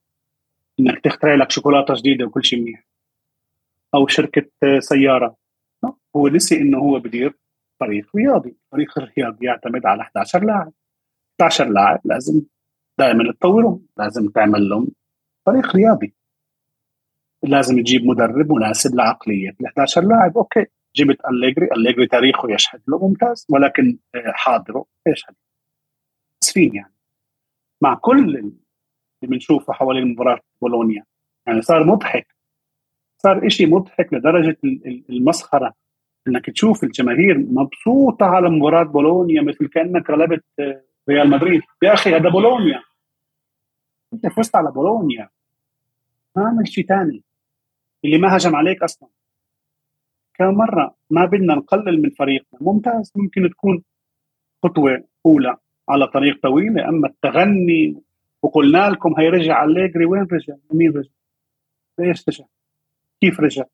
[0.81, 2.87] إنك تخترع لك شوكولاتة جديدة وكل شيء منيح.
[3.95, 4.47] أو شركة
[4.79, 5.37] سيارة.
[6.17, 7.35] هو نسي إنه هو بدير
[7.81, 8.57] فريق رياضي.
[8.73, 10.73] فريق الرياضي يعتمد على 11 لاعب.
[11.41, 12.43] 11 لاعب لازم
[12.99, 13.87] دائما تطورهم.
[13.99, 14.89] لازم تعمل لهم
[15.47, 16.15] فريق رياضي.
[17.43, 20.39] لازم تجيب مدرب مناسب لعقلية ال 11 لاعب.
[20.39, 20.67] أوكي.
[20.97, 25.35] جبت أليجري أليجري تاريخه يشهد له ممتاز ولكن آه، حاضره يشهد.
[26.43, 26.95] اسفين يعني.
[27.81, 28.53] مع كل اللي
[29.23, 31.05] بنشوفه حوالين مباراة بولونيا.
[31.47, 32.37] يعني صار مضحك.
[33.19, 34.57] صار إشي مضحك لدرجة
[35.11, 35.75] المسخرة.
[36.29, 41.63] إنك تشوف الجماهير مبسوطة على مباراة بولونيا مثل كأنك غلبت آه، ريال مدريد.
[41.83, 42.83] يا أخي هذا بولونيا.
[44.13, 45.29] أنت فزت على بولونيا.
[46.37, 47.23] ما عمل شيء ثاني
[48.05, 49.09] اللي ما هجم عليك أصلا.
[50.39, 53.83] كم مرة ما بدنا نقلل من فريقنا ممتاز ممكن تكون
[54.63, 55.57] خطوة أولى
[55.89, 58.03] على طريق طويله أما التغني
[58.43, 61.11] وقلنا لكم هيرجع أليجري وين رجع؟ مين رجع؟
[61.99, 62.45] ليش رجع؟
[63.21, 63.65] كيف رجع؟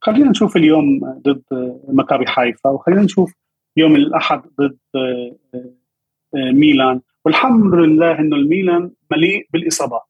[0.00, 1.42] خلينا نشوف اليوم ضد
[1.88, 3.34] مكابي حيفا وخلينا نشوف
[3.76, 10.02] يوم الأحد ضد آه، آه، ميلان والحمد لله إنه الميلان مليء بالإصابات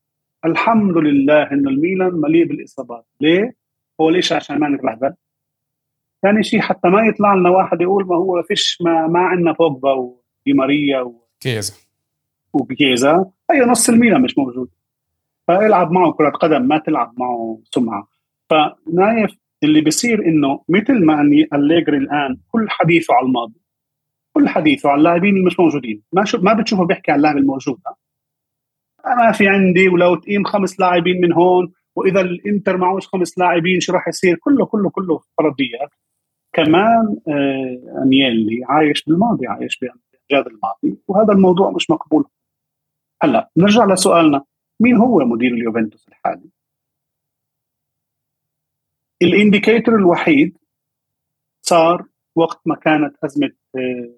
[0.44, 3.61] الحمد لله إنه الميلان مليء بالإصابات ليه؟
[4.02, 5.14] هو ليش عشان ما نتبهدل
[6.22, 9.92] ثاني شيء حتى ما يطلع لنا واحد يقول ما هو فيش ما, ما عندنا بوجبا
[9.92, 11.26] ودي ماريا و...
[11.40, 11.74] كيزا
[12.52, 14.68] وكيزا اي نص الميلان مش موجود.
[15.48, 18.08] فالعب معه كرة قدم ما تلعب معه سمعة.
[18.50, 19.30] فنايف
[19.62, 23.60] اللي بيصير إنه مثل ما أني أليجري الآن كل حديثه على الماضي.
[24.32, 26.02] كل حديثه على اللاعبين اللي مش موجودين.
[26.12, 27.78] ما شو ما بتشوفه بيحكي عن اللاعب الموجود
[29.06, 33.92] ما في عندي ولو تقيم خمس لاعبين من هون وإذا الإنتر معوش خمس لاعبين شو
[33.92, 35.90] راح يصير؟ كله كله كله فرضيات.
[36.52, 42.24] كمان آه أنيلي عايش بالماضي عايش بامجاد الماضي وهذا الموضوع مش مقبول.
[43.22, 44.44] هلأ نرجع لسؤالنا.
[44.80, 46.50] مين هو مدير اليوفنتوس الحالي؟
[49.22, 50.58] الانديكيتور الوحيد
[51.62, 54.14] صار وقت ما كانت أزمة آه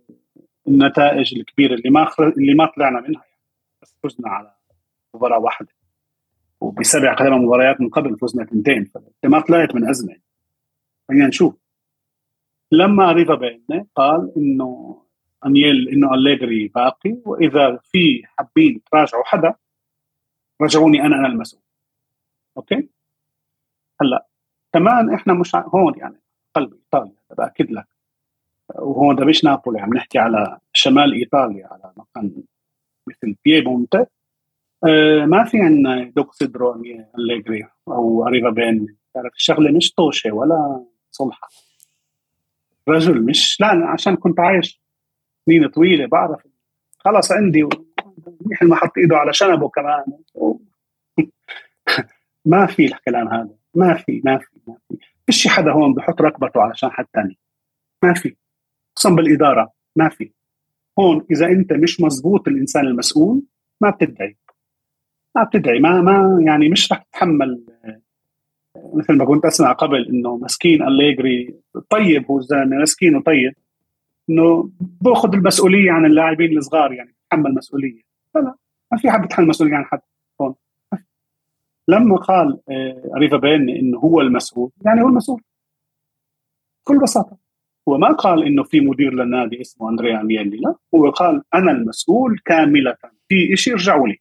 [0.68, 3.22] النتائج الكبيرة اللي ما اللي ما طلعنا منها.
[3.24, 3.38] يعني
[4.02, 4.54] فزنا على
[5.14, 5.68] مباراة واحدة.
[6.64, 8.84] وبسبع ثمان مباريات من قبل فزنا اثنتين
[9.22, 10.16] فما طلعت من ازمه
[11.08, 11.54] خلينا نشوف.
[12.72, 15.02] لما أريفابيني قال إنه
[15.46, 19.54] انيل إنه أليجري باقي وإذا في حابين تراجعوا حدا
[20.62, 21.62] رجعوني أنا أنا المسؤول.
[22.56, 22.88] okay؟
[24.00, 24.26] هلأ
[24.72, 26.20] كمان إحنا مش هون يعني
[26.54, 27.86] قلب إيطاليا بأكد لك.
[28.74, 32.42] وهون ده مش نابولي عم نحكي على شمال إيطاليا على مكان
[33.08, 34.06] مثل بيبونت آه،
[35.26, 36.82] ما في عندنا دوك سيدرو
[37.18, 38.96] أليجري أو أريفا بين.
[39.14, 41.48] تعرف الشغلة مش طوشة ولا صلحة.
[42.88, 44.82] رجل مش لا عشان كنت عايش
[45.46, 46.40] سنين طويلة بعرف.
[46.98, 50.04] خلص عندي منيح ما حط إيده على شنبه كمان.
[52.44, 53.54] ما في الكلام هذا.
[53.74, 54.96] ما في ما في ما في.
[55.26, 57.38] فيش حدا هون بحط ركبته علشان حد ثاني
[58.02, 58.36] ما في.
[58.96, 59.72] خصوصا بالإدارة.
[59.96, 60.32] ما في.
[60.98, 63.42] هون إذا أنت مش مزبوط الإنسان المسؤول
[63.80, 64.36] ما بتدعي.
[65.36, 67.64] ما بتدعي ما ما يعني مش رح تتحمل
[68.94, 71.54] مثل ما كنت أسمع قبل إنه مسكين أليجري
[71.90, 73.52] طيب هو الزلمه مسكين وطيب
[74.30, 78.02] إنه بأخذ المسؤولية عن اللاعبين الصغار يعني تحمل مسؤولية.
[78.34, 78.54] لا
[78.92, 80.00] ما في حد بيتحمل مسؤولية عن حد
[80.40, 80.54] هون.
[81.88, 85.42] لما قال آه، ريفا بيني إنه هو المسؤول يعني هو المسؤول.
[86.84, 87.36] بكل بساطة.
[87.88, 92.38] هو ما قال إنه في مدير للنادي اسمه أندريا ميلي لا هو قال أنا المسؤول
[92.44, 92.96] كاملة.
[93.28, 94.20] في شيء ارجعوا لي.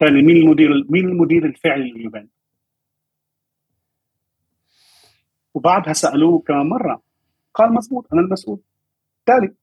[0.00, 2.40] ثاني مين المدير مين المدير الفعلي لليوفنتوس
[5.54, 7.02] وبعدها سألوه كمان مره
[7.54, 8.60] قال مضبوط أنا المسؤول
[9.26, 9.54] بالتالي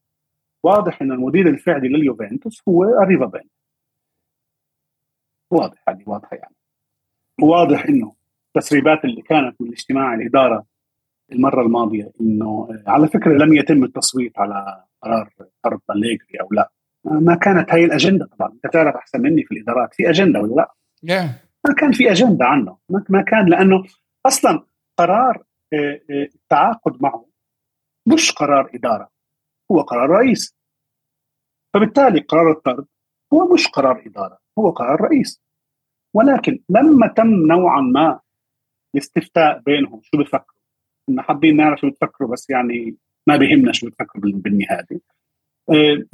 [0.62, 3.48] واضح إن المدير الفعلي لليوفنتوس هو أريفا بين
[5.50, 6.54] واضح هذه واضحة يعني.
[7.42, 8.14] واضح إنه
[8.46, 10.66] التسريبات اللي كانت من اجتماع الإدارة
[11.32, 15.30] المرة الماضية إنه على فكرة لم يتم التصويت على قرار
[15.62, 16.70] طرد أليجري أو لا.
[17.10, 18.52] ما كانت هي الأجندة طبعا.
[18.52, 20.74] أنت تعرف أحسن مني في الإدارات في أجندة ولا لا؟
[21.06, 21.48] yeah.
[21.68, 22.78] ما كان في أجندة عنه.
[23.08, 23.84] ما كان لأنه
[24.26, 24.64] أصلا
[24.98, 27.26] قرار آه، آه، التعاقد معه
[28.06, 29.10] مش قرار إدارة
[29.70, 30.56] هو قرار رئيس.
[31.74, 32.86] فبالتالي قرار الطرد
[33.32, 35.42] هو مش قرار إدارة هو قرار رئيس.
[36.14, 38.20] ولكن لما تم نوعا ما
[38.94, 40.58] الاستفتاء بينهم شو بفكروا
[41.18, 44.86] حابين نعرف شو بتفكروا بس يعني ما بيهمنا شو بتفكروا بالنهاية.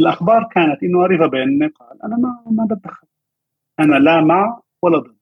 [0.00, 3.06] الأخبار كانت إنه اريفا بين قال أنا ما ما بتدخل.
[3.80, 5.16] أنا لا مع ولا ضد.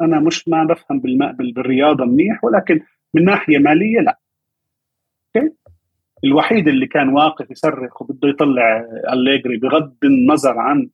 [0.00, 1.00] أنا مش ما بفهم
[1.38, 2.80] بالرياضة منيح ولكن
[3.14, 4.18] من ناحية مالية لا.
[5.36, 5.54] okay؟
[6.24, 10.90] الوحيد اللي كان واقف يصرخ وبده يطلع أليجري بغض النظر عن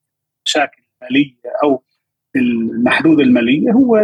[0.46, 1.82] مشاكل ماليه أو
[2.36, 3.96] المحدود المالية هو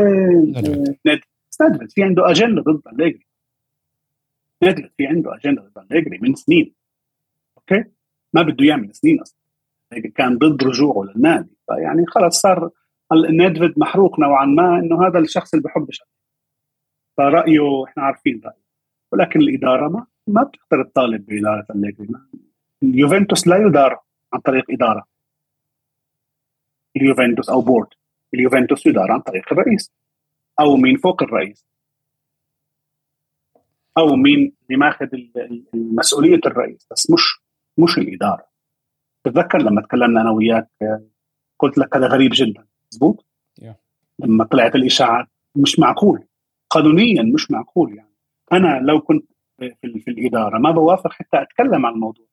[1.07, 3.27] نيدفيد في عنده أجندة ضد أليجري.
[4.62, 6.75] نيدفيد في عنده أجندة ضد أليجري من سنين.
[7.59, 7.85] okay؟
[8.33, 9.38] ما بده يعمل سنين أصلا.
[10.14, 11.57] كان ضد رجوعه للنادي.
[11.67, 12.71] فيعني خلص صار
[13.12, 16.03] ندفد محروق نوعا ما إنه هذا الشخص اللي بحبش
[17.17, 18.69] فرأيه إحنا عارفين رأيه.
[19.12, 22.09] ولكن الإدارة ما ما بتقدر تطالب بإدارة أليجري
[22.83, 24.01] اليوفنتوس لا يدار
[24.33, 25.05] عن طريق إدارة.
[26.97, 27.88] اليوفنتوس أو بورد.
[28.35, 29.93] اليوفنتوس يدار عن طريق الرئيس.
[30.61, 31.67] أو مين فوق الرئيس.
[33.99, 35.07] أو مين اللي ماخذ
[35.75, 36.87] مسؤوليه الرئيس.
[36.91, 37.38] بس مش
[37.79, 38.49] مش الإدارة.
[39.25, 40.69] تتذكر لما تكلمنا أنا وياك
[41.59, 43.27] قلت لك هذا غريب جدا مضبوط
[43.61, 43.75] yeah.
[44.19, 46.25] لما طلعت الإشاعات مش معقول.
[46.71, 48.14] قانونيا مش معقول يعني.
[48.53, 49.25] أنا لو كنت
[49.59, 52.27] في, في الإدارة ما بوافق حتى أتكلم عن الموضوع.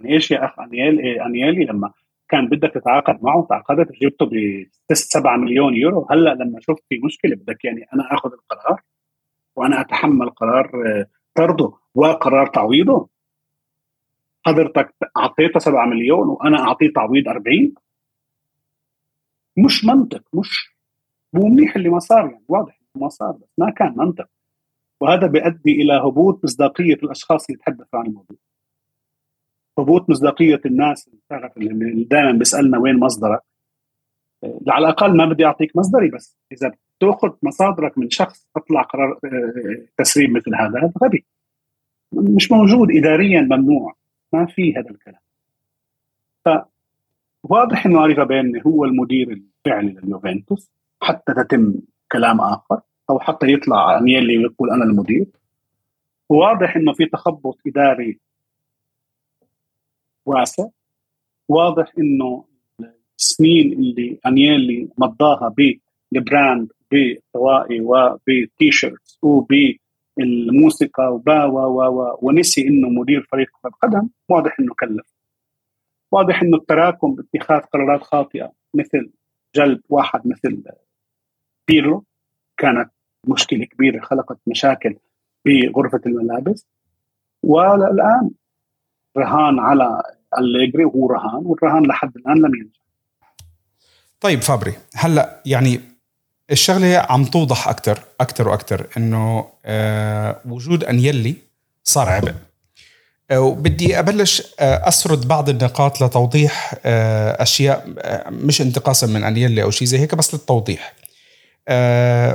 [0.00, 1.92] يعني إيش يا أخ انيالي أنيالي لما
[2.28, 6.06] كان بدك تتعاقد معه تعاقدت جبته ب 7 مليون يورو.
[6.10, 8.80] هلأ لما شفت في مشكلة بدك يعني أنا آخذ القرار
[9.56, 13.08] وأنا أتحمل قرار آه، طرده وقرار تعويضه.
[14.46, 17.74] حضرتك أعطيته 7 مليون وأنا أعطيه تعويض 40
[19.58, 20.72] مش منطق مش
[21.34, 24.26] مو منيح اللي ما صار يعني واضح ما صار بس ما كان منطق.
[25.00, 28.36] وهذا بيؤدي إلى هبوط مصداقية الأشخاص اللي يتحدثوا عن الموضوع.
[29.78, 31.10] هبوط مصداقية الناس
[31.56, 33.40] اللي دائما بيسألنا وين مصدرك.
[34.68, 36.38] على الأقل ما بدي أعطيك مصدري بس.
[36.52, 41.26] إذا بتأخذ مصادرك من شخص تطلع قرار آه، تسريب مثل هذا هذا غبي.
[42.14, 43.94] مش موجود اداريا ممنوع.
[44.32, 45.20] ما في هذا الكلام.
[47.44, 50.70] فواضح إنه اريفا بيني هو المدير الفعلي لليوفنتوس
[51.02, 51.74] حتى تتم
[52.12, 55.26] كلام آخر أو حتى يطلع انيلي ويقول أنا المدير.
[56.28, 58.18] واضح إنه في تخبط إداري
[60.26, 60.66] واسع.
[61.48, 62.44] واضح إنه
[63.18, 65.54] السنين اللي أنييلي مضاها
[66.12, 69.18] بال brand بالطوائي وبال T-shirts
[70.16, 75.06] وبالموسيقى وبا و و ونسي إنه مدير فريق كرة قدم واضح إنه كلف.
[76.10, 79.10] واضح إنه التراكم باتخاذ قرارات خاطئة مثل
[79.54, 80.62] جلب واحد مثل
[81.68, 82.04] بيرلو
[82.56, 82.90] كانت
[83.28, 84.96] مشكلة كبيرة خلقت مشاكل
[85.44, 86.66] بغرفة الملابس.
[87.42, 88.30] والآن
[89.18, 90.02] رهان على
[90.38, 92.82] أليجري وهو رهان والرهان لحد الآن لم ينجح.
[94.20, 95.91] طيب فابري هلأ يعني
[96.52, 101.34] الشغلة عم توضح أكثر أكثر وأكثر إنه آه وجود انيلي
[101.84, 102.34] صار عبء.
[103.30, 107.84] آه وبدي أبلش آه أسرد بعض النقاط لتوضيح أشياء
[108.30, 110.94] مش انتقاصا من انيلي أو شيء زي هيك بس للتوضيح.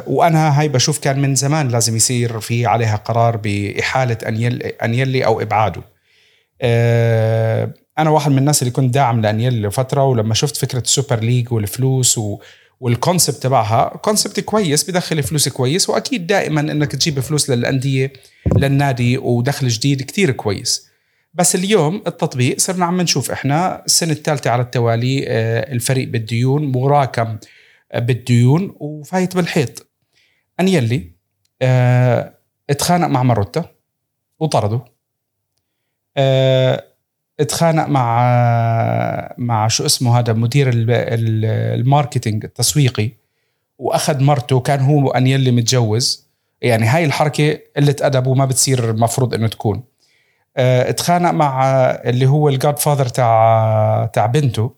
[0.08, 5.42] وأنا هاي بشوف كان من زمان لازم يصير في عليها قرار بإحالة أنييلي, أنييلي أو
[5.42, 5.82] إبعاده.
[8.00, 11.54] أنا واحد من الناس اللي كنت داعم لأنييلي لفتره ولما شفت فكرة ال Super League
[11.54, 12.40] والفلوس و
[12.80, 18.14] وال concept تبعها concept كويس بدخل فلوس كويس وأكيد دائما إنك تجيب فلوس للأندية
[18.58, 20.88] للنادي ودخل جديد كتير كويس.
[21.34, 27.38] بس اليوم التطبيق صرنا عم نشوف إحنا السنة الثالثة على التوالي آه، الفريق بالديون مراكم
[27.96, 29.88] بالديون وفايت بالحيط.
[30.60, 31.12] أنييلي
[31.62, 32.34] آه
[32.70, 33.66] اتخانق مع ماروتا
[34.40, 34.86] وطرده
[36.18, 36.84] آه
[37.40, 43.12] اتخانق مع مع شو اسمه هذا مدير ال marketing التسويقي
[43.78, 46.28] وأخذ مرته كان هو أنييلي متجوز.
[46.62, 49.84] يعني هاي الحركة قلة أدب وما بتصير المفروض إنه تكون.
[50.58, 51.66] آه اتخانق مع
[52.06, 54.76] اللي هو ال godfather تاع تاع بنته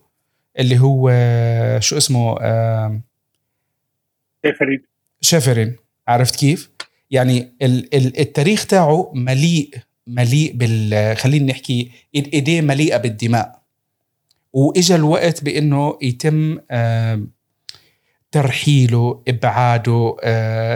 [0.59, 1.09] اللي هو
[1.79, 2.35] شو اسمه
[4.45, 4.83] شيفرين.
[5.21, 5.75] شيفرين.
[6.07, 6.69] عرفت كيف؟
[7.11, 7.53] يعني
[7.93, 9.71] التاريخ تاعه مليء
[10.09, 13.59] مليء بال خلينا نحكي إيديه مليئة بالدماء.
[14.53, 16.59] وإجا الوقت بإنه يتم
[18.31, 20.15] ترحيله إبعاده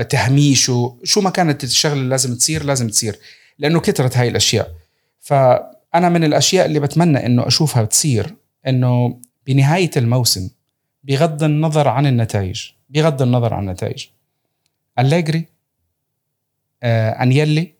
[0.10, 0.98] تهميشه.
[1.04, 3.20] شو ما كانت الشغلة اللي لازم تصير لازم تصير
[3.60, 4.76] لأنه كثرت هاي الأشياء.
[5.20, 8.36] فأنا من الأشياء اللي بتمنى إنه أشوفها بتصير
[8.68, 10.50] إنه بنهاية الموسم
[11.04, 14.06] بغض النظر عن النتائج بغض النظر عن النتائج
[15.00, 15.46] أليجري
[16.84, 17.74] آه أنيلي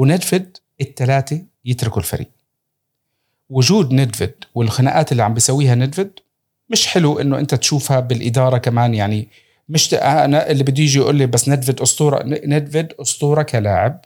[0.00, 2.30] وندفد الثلاثه يتركوا الفريق.
[3.50, 6.10] وجود ندفيد والخناقات اللي عم بيسويها ندفيد
[6.68, 8.94] مش حلو إنه أنت تشوفها بالإدارة كمان.
[8.94, 9.28] يعني
[9.68, 14.00] مش أنا اللي بده يجي يقول لي بس ندفيد أسطورة ندفيد أسطورة كلاعب.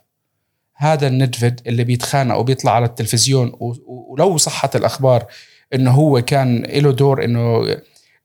[0.74, 3.52] هذا الندفيد اللي بيتخانق وبيطلع على التلفزيون
[3.86, 5.26] ولو صحت الأخبار
[5.74, 7.76] إنه هو كان له دور إنه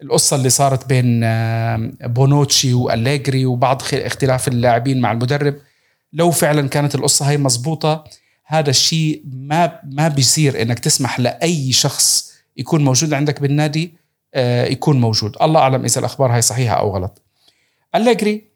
[0.02, 1.22] القصة اللي صارت بين
[2.14, 5.56] بونوتشي وأليجري وبعض اختلاف اللاعبين مع المدرب.
[6.14, 8.04] لو فعلا كانت القصة هاي مزبوطة
[8.46, 13.98] هذا الشيء ما ما بيصير إنك تسمح لأي شخص يكون موجود عندك بالنادي
[14.34, 15.36] آه، يكون موجود.
[15.42, 17.22] الله أعلم إذا الأخبار هاي صحيحة أو غلط.
[17.96, 18.50] أليجري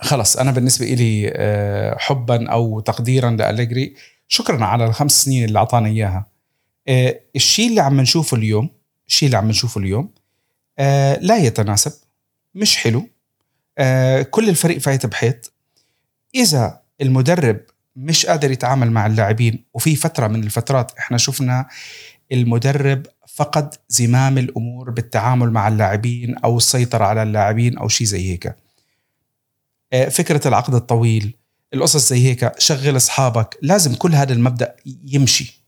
[0.00, 3.94] خلص أنا بالنسبة لي آه، حبا أو تقديرا لأليجري.
[4.28, 6.26] شكرا على الخمس سنين اللي اعطانا إياها.
[6.88, 8.70] آه، الشيء اللي عم نشوفه اليوم
[9.08, 10.10] الشيء اللي عم نشوفه اليوم
[11.20, 11.92] لا يتناسب
[12.54, 13.08] مش حلو.
[14.30, 15.52] كل الفريق فايت بحيط.
[16.34, 17.60] إذا المدرب
[17.96, 21.68] مش قادر يتعامل مع اللاعبين وفي فترة من الفترات إحنا شفنا
[22.32, 28.54] المدرب فقد زمام الأمور بالتعامل مع اللاعبين أو السيطرة على اللاعبين أو شيء زي هيك.
[29.92, 31.34] آه، فكرة العقد الطويل
[31.74, 35.64] القصص زي هيك شغل أصحابك لازم كل هذا المبدأ يمشي.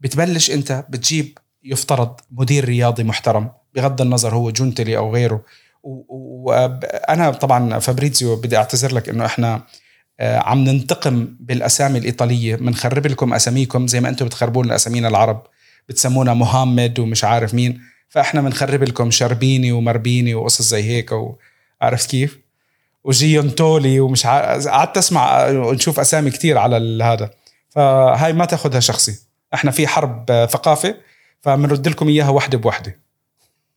[0.00, 5.44] بتبلش أنت بتجيب يفترض مدير رياضي محترم بغض النظر هو جونتولي أو غيره.
[5.82, 9.62] وأنا طبعا فابريزيو بدي أعتذر لك إنه إحنا
[10.20, 12.56] عم ننتقم بالأسامي الإيطالية.
[12.56, 15.42] بنخرب لكم أساميكم زي ما أنتم بتخربوا لنا اسامينا العرب.
[15.88, 17.80] بتسمونا محمد ومش عارف مين.
[18.08, 22.38] فإحنا بنخرب لكم شربيني ومربيني وقصص زي هيك وعرفت كيف؟
[23.04, 27.30] وجيونتولي ومش عارف قعدت أسمع ونشوف أسامي كتير على هذا.
[27.70, 29.18] فهاي ما تأخذها شخصي.
[29.54, 30.94] إحنا في حرب ثقافة
[31.40, 33.00] فبنرد لكم إياها وحدة بوحدة.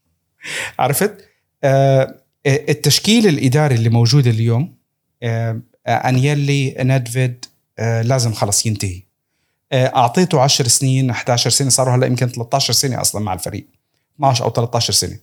[0.79, 1.29] عرفت؟
[1.63, 2.15] آه
[2.45, 4.75] التشكيل الإداري اللي موجود اليوم
[5.23, 7.45] آه انيلي ندفيد
[7.79, 9.01] آه لازم خلص ينتهي.
[9.71, 13.67] آه، أعطيته 10 سنين 11 سنة صاروا هلا يمكن 13 سنة أصلا مع الفريق.
[14.15, 15.17] 12 أو 13 سنة.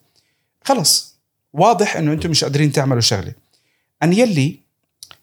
[0.65, 1.19] خلص.
[1.53, 3.33] واضح إنه أنتم مش قادرين تعملوا شغلة.
[4.03, 4.61] أنييلي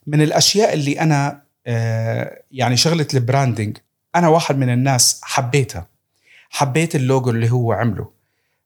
[0.08, 3.78] من الأشياء اللي أنا آه، يعني شغلة ال branding
[4.16, 5.88] أنا واحد من الناس حبيتها.
[6.50, 8.10] حبيت اللوجو اللي هو عمله.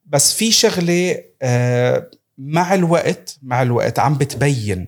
[0.05, 4.87] بس في شغلة آه، مع الوقت مع الوقت عم بتبين.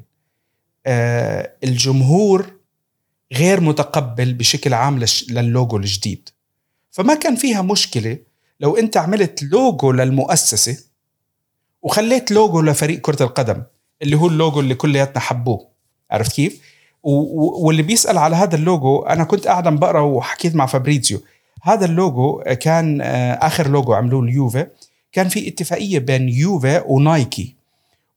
[1.63, 2.51] الجمهور
[3.33, 6.29] غير متقبل بشكل عام للوجو الجديد.
[6.91, 8.17] فما كان فيها مشكلة
[8.59, 10.77] لو أنت عملت لوجو للمؤسسة
[11.81, 13.63] وخليت لوجو لفريق كرة القدم
[14.01, 15.67] اللي هو اللوجو اللي كلياتنا حبوه.
[16.11, 16.61] عرفت كيف؟
[17.03, 21.21] واللي بيسأل على هذا اللوجو أنا كنت قاعد بقرأ وحكيت مع فابريزيو.
[21.63, 24.67] هذا اللوجو كان آه، آخر لوجو عملوه اليوفا
[25.11, 27.55] كان في اتفاقية بين يوفا ونايكي.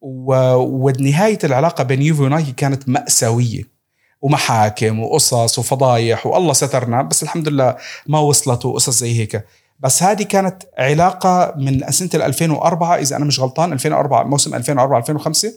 [0.04, 3.74] ونهاية العلاقة بين يوفا ونايكي كانت مأساوية.
[4.22, 7.76] ومحاكم وقصص وفضايح والله سترنا بس الحمد لله
[8.06, 9.44] ما وصلت وقصص زي هيك.
[9.80, 15.52] بس هذه كانت علاقة من سنة 2004 إذا أنا مش غلطان 2004 موسم 2004 2005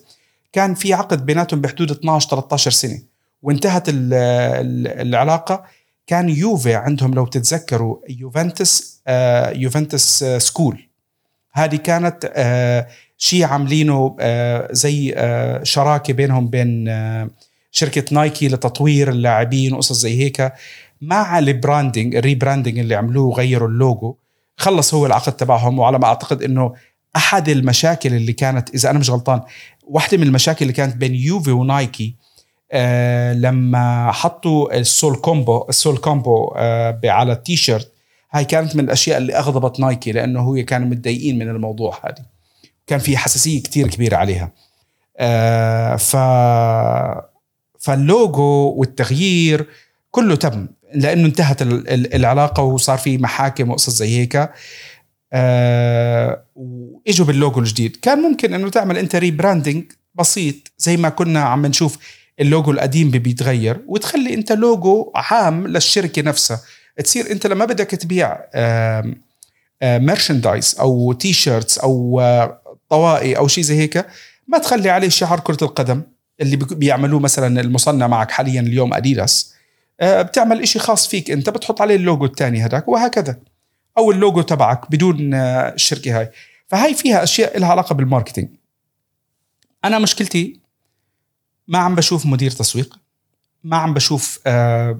[0.53, 2.99] كان في عقد بيناتهم بحدود 12 13 سنة.
[3.43, 5.63] وانتهت العلاقة.
[6.07, 10.87] كان يوفي عندهم لو تتذكروا يوفنتس آه يوفنتس آه school.
[11.53, 12.87] هذه كانت آه
[13.17, 17.29] شيء عاملينه آه زي آه شراكة بينهم بين آه
[17.71, 20.53] شركة نايكي لتطوير اللاعبين وقصص زي هيك.
[21.01, 24.15] مع ال branding ال rebranding اللي عملوه وغيروا اللوجو
[24.57, 25.79] خلص هو العقد تبعهم.
[25.79, 26.73] وعلى ما أعتقد إنه
[27.15, 29.41] أحد المشاكل اللي كانت إذا أنا مش غلطان
[29.83, 32.15] واحدة من المشاكل اللي كانت بين يوفي ونايكي
[32.71, 37.91] آه لما حطوا ال sul campo ال sul campo آه على التيشيرت
[38.31, 42.36] هاي كانت من الأشياء اللي أغضبت نايكي لأنه هو كانوا متضايقين من الموضوع هذه.
[42.87, 44.51] كان في حساسية كتير كبيرة عليها.
[45.17, 46.15] آه ف
[47.79, 49.67] فاللوجو والتغيير
[50.11, 54.49] كله تم لأنه انتهت العلاقة وصار في محاكم وقصص زي هيك.
[55.33, 57.95] آه وإجوا باللوجو الجديد.
[57.95, 59.83] كان ممكن إنه تعمل انت rebranding
[60.15, 61.97] بسيط زي ما كنا عم نشوف
[62.39, 66.61] اللوجو القديم بيتغير وتخلي انت لوجو عام للشركة نفسها.
[67.03, 68.37] تصير انت لما بدك تبيع
[69.83, 74.05] merchandise أو T-shirts أو آه، طوائي أو شيء زي هيك
[74.47, 76.01] ما تخلي عليه شعار كرة القدم
[76.41, 79.53] اللي بيعملوه مثلا المصنع معك حاليا اليوم أديداس.
[79.99, 83.39] آه، بتعمل إشي خاص فيك أنت بتحط عليه اللوجو الثاني هذاك وهكذا.
[83.97, 86.31] أو اللوجو تبعك بدون آه، الشركة هاي.
[86.67, 88.49] فهاي فيها أشياء لها علاقة بال marketing.
[89.85, 90.59] أنا مشكلتي
[91.67, 92.99] ما عم بشوف مدير تسويق
[93.63, 94.99] ما عم بشوف آه،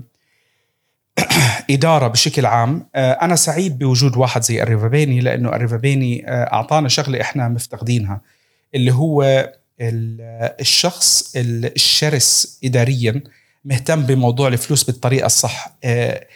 [1.70, 8.22] إدارة بشكل عام أنا سعيد بوجود واحد زي الريفابيني لأنه الريفابيني أعطانا شغلة إحنا مفتقدينها
[8.76, 9.50] اللي هو
[10.60, 13.24] الشخص الشرس اداريا
[13.66, 16.28] مهتم بموضوع الفلوس بالطريقة الصح آه،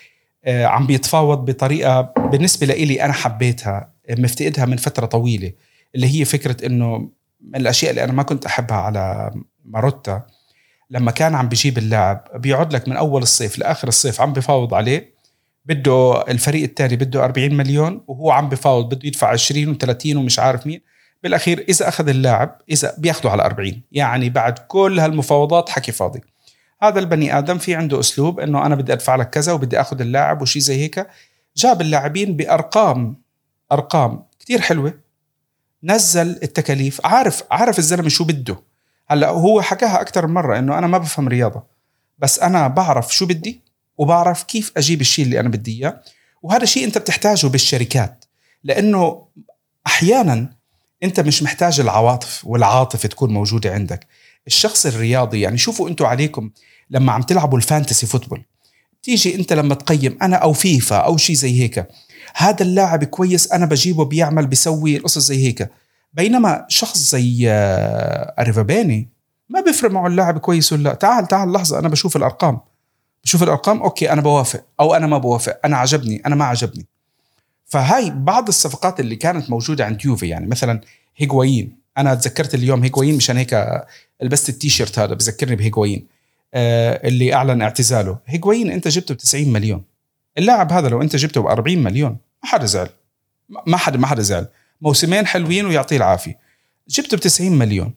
[0.45, 5.51] آه، عم بيتفاوض بطريقة بالنسبة لي أنا حبيتها مفتقدها من فترة طويلة
[5.95, 7.09] اللي هي فكرة إنه
[7.41, 9.31] من الأشياء اللي أنا ما كنت أحبها على
[9.65, 10.25] ماروتا
[10.91, 15.13] لما كان عم بيجيب اللاعب بيقعد لك من أول الصيف لآخر الصيف عم بفاوض عليه.
[15.65, 20.67] بده الفريق الثاني بده 40 مليون وهو عم بفاوض بده يدفع 20 و30 ومش عارف
[20.67, 20.81] مين.
[21.23, 26.21] بالأخير إذا أخذ اللاعب إذا بياخذه على 40 يعني بعد كل هالمفاوضات حكي فاضي.
[26.81, 30.41] هذا البني آدم في عنده أسلوب إنه أنا بدي أدفع لك كذا وبدي أخذ اللاعب
[30.41, 31.07] وشي زي هيك.
[31.57, 33.21] جاب اللاعبين بأرقام
[33.71, 34.93] أرقام كثير حلوة.
[35.83, 38.70] نزل التكاليف عارف عارف الزلمة شو بده.
[39.11, 41.63] هلا هو حكاها أكثر من مرة إنه أنا ما بفهم رياضة
[42.19, 43.61] بس أنا بعرف شو بدي
[43.97, 46.01] وبعرف كيف أجيب الشيء اللي أنا بدي إياه
[46.41, 48.25] وهذا شيء أنت بتحتاجه بالشركات
[48.63, 49.25] لأنه
[49.87, 50.53] أحيانا
[51.03, 54.07] أنت مش محتاج العواطف والعاطفة تكون موجودة عندك.
[54.47, 56.51] الشخص الرياضي يعني شوفوا أنتم عليكم
[56.89, 58.43] لما عم تلعبوا ال fantasy football
[59.03, 61.87] تيجي أنت لما تقيم أنا أو فيفا أو شيء زي هيك
[62.35, 65.69] هذا اللاعب كويس أنا بجيبه بيعمل بيسوي قصص زي هيك.
[66.13, 68.33] بينما شخص زي آه،
[69.49, 70.93] ما بيفرق معه اللاعب كويس ولا لا.
[70.93, 72.59] تعال تعال لحظة أنا بشوف الأرقام.
[73.23, 76.85] بشوف الأرقام okay أنا بوافق أو أنا ما بوافق أنا عجبني أنا ما عجبني.
[77.65, 80.81] فهاي بعض الصفقات اللي كانت موجودة عند يوفي يعني مثلا
[81.17, 81.77] هيغوايين.
[81.97, 83.83] أنا تذكرت اليوم هيغوايين مشان هيك
[84.21, 86.07] لبست التيشيرت هذا بذكرني بهيغوايين
[86.53, 88.17] آه اللي أعلن اعتزاله.
[88.25, 89.83] هيغوايين أنت جبته ب 90 مليون.
[90.37, 92.89] اللاعب هذا لو أنت جبته ب 40 مليون ما حدا زعل.
[93.67, 94.47] ما حدا ما حدا زعل.
[94.81, 96.39] موسمين حلوين ويعطيه العافية.
[96.89, 97.93] جبته ب 90 مليون.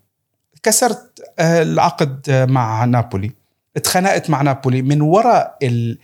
[0.63, 3.33] كسرت آه، العقد آه، مع نابولي.
[3.77, 4.83] اتخانقت مع نابولي.
[4.83, 5.99] من وراء ال...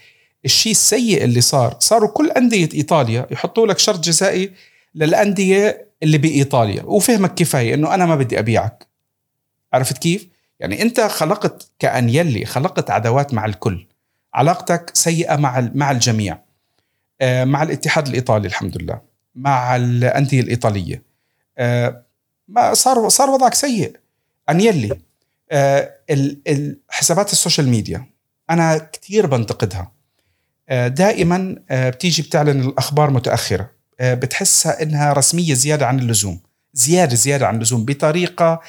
[0.44, 4.52] الشيء السيء اللي صار صاروا كل أندية إيطاليا يحطوا لك شرط جزائي
[4.94, 6.82] للأندية اللي بإيطاليا.
[6.82, 8.86] وفهمك كفاية أنه أنا ما بدي أبيعك.
[9.72, 10.28] عرفت كيف؟
[10.60, 13.86] يعني أنت خلقت كأنيلي خلقت عداوات مع الكل.
[14.34, 16.38] علاقتك سيئة مع مع الجميع.
[17.20, 19.09] آه، مع الاتحاد الإيطالي الحمد لله.
[19.34, 21.02] مع الأندية الإيطالية.
[21.58, 22.02] آه،
[22.48, 23.96] ما صار صار وضعك سيء.
[24.50, 24.98] أنييلي
[25.50, 25.94] آه،
[26.88, 28.06] حسابات ال social media
[28.50, 29.92] أنا كثير بنتقدها.
[30.86, 33.70] دائما بتيجي بتعلن الأخبار متأخرة.
[34.00, 36.40] بتحسها إنها رسمية زيادة عن اللزوم.
[36.74, 37.84] زيادة زيادة عن اللزوم.
[37.84, 38.60] بطريقة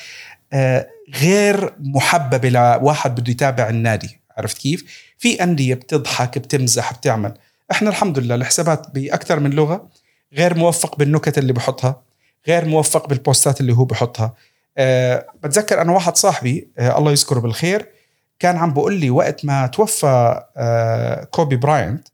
[1.16, 4.20] غير محببة لواحد بده يتابع النادي.
[4.38, 4.84] عرفت كيف؟
[5.18, 7.34] في أندية بتضحك بتمزح بتعمل.
[7.72, 9.90] إحنا الحمد لله الحسابات بأكثر من لغة.
[10.34, 12.02] غير موفق بالنكت اللي بحطها
[12.48, 14.34] غير موفق بال posts ات اللي هو بحطها.
[14.78, 17.88] أه بتذكر أنا واحد صاحبي أه الله يذكره بالخير
[18.40, 22.08] كان عم بقول لي وقت ما توفى أه كوبي براينت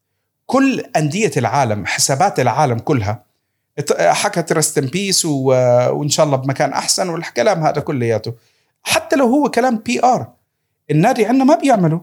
[0.46, 3.24] كل أندية العالم حسابات العالم كلها
[4.00, 8.34] حكت rest in peace وإن شاء الله بمكان أحسن والكلام هذا كلياته.
[8.84, 10.28] حتى لو هو كلام بي ار
[10.92, 12.02] النادي عندنا ما بيعمله.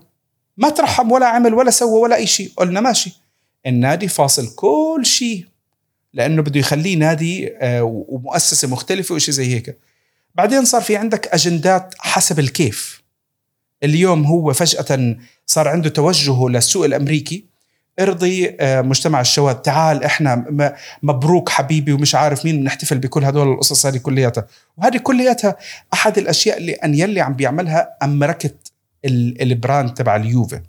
[0.57, 2.53] ما ترحم ولا عمل ولا سوى ولا أي شيء.
[2.57, 3.21] قلنا ماشي.
[3.67, 5.47] النادي فاصل كل شيء.
[6.15, 9.79] لأنه بده يخليه نادي آه، ومؤسسة مختلفة وشيء زي هيك.
[10.35, 13.03] بعدين صار في عندك أجندات حسب الكيف.
[13.83, 17.45] اليوم هو فجأة صار عنده توجهه للسوق الأمريكي.
[18.01, 20.45] ارضي آه، مجتمع الشباب تعال إحنا
[21.03, 24.47] مبروك حبيبي ومش عارف مين بنحتفل بكل هدول القصص هذه كلياتها.
[24.77, 25.57] وهذه كلياتها
[25.93, 28.73] أحد الأشياء اللي أنييلي عم بيعملها ا market
[29.05, 30.61] ال brand تبع اليوفي.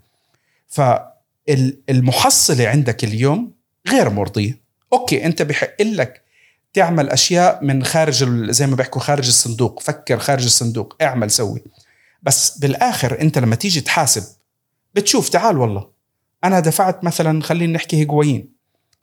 [0.68, 3.52] فالمحصله عندك اليوم
[3.88, 4.65] غير مرضية.
[4.96, 6.22] okay أنت بحق لك
[6.74, 9.80] تعمل أشياء من خارج زي ما بيحكوا خارج الصندوق.
[9.80, 11.64] فكر خارج الصندوق اعمل سوي.
[12.24, 14.24] بس بالآخر أنت لما تيجي تحاسب
[14.94, 15.90] بتشوف تعال والله
[16.44, 18.56] أنا دفعت مثلا خلينا نحكي هيغوايين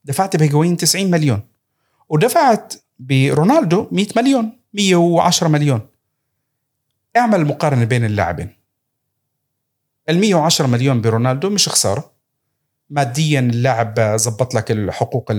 [0.05, 1.43] دفعت بهيغوايين 90 مليون
[2.09, 5.80] ودفعت برونالدو 100 مليون 110 مليون.
[7.16, 8.51] اعمل مقارنة بين اللاعبين.
[10.09, 12.12] ال 110 مليون برونالدو مش خسارة.
[12.93, 15.32] ماديا اللاعب زبط لك الحقوق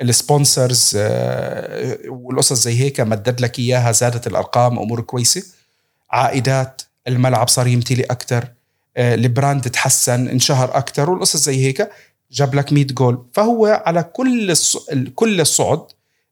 [0.00, 5.42] ال sponsors آه، والقصص زي هيك مدد لك إياها زادت الأرقام أمور كويسة.
[6.10, 8.48] عائدات الملعب صار يمتلي أكثر
[8.96, 11.88] آه، ال brand تحسن انشهر أكثر والقصص زي هيك
[12.32, 13.26] جاب لك 100 جول.
[13.34, 14.54] فهو على كل
[15.14, 15.86] كل الصعد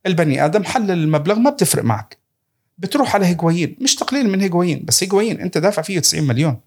[0.07, 2.19] البني آدم حلل المبلغ ما بتفرق معك.
[2.79, 6.61] بتروح على هيغوايين مش تقليل من هيجوين بس هيغوايين أنت دافع فيه 90 مليون.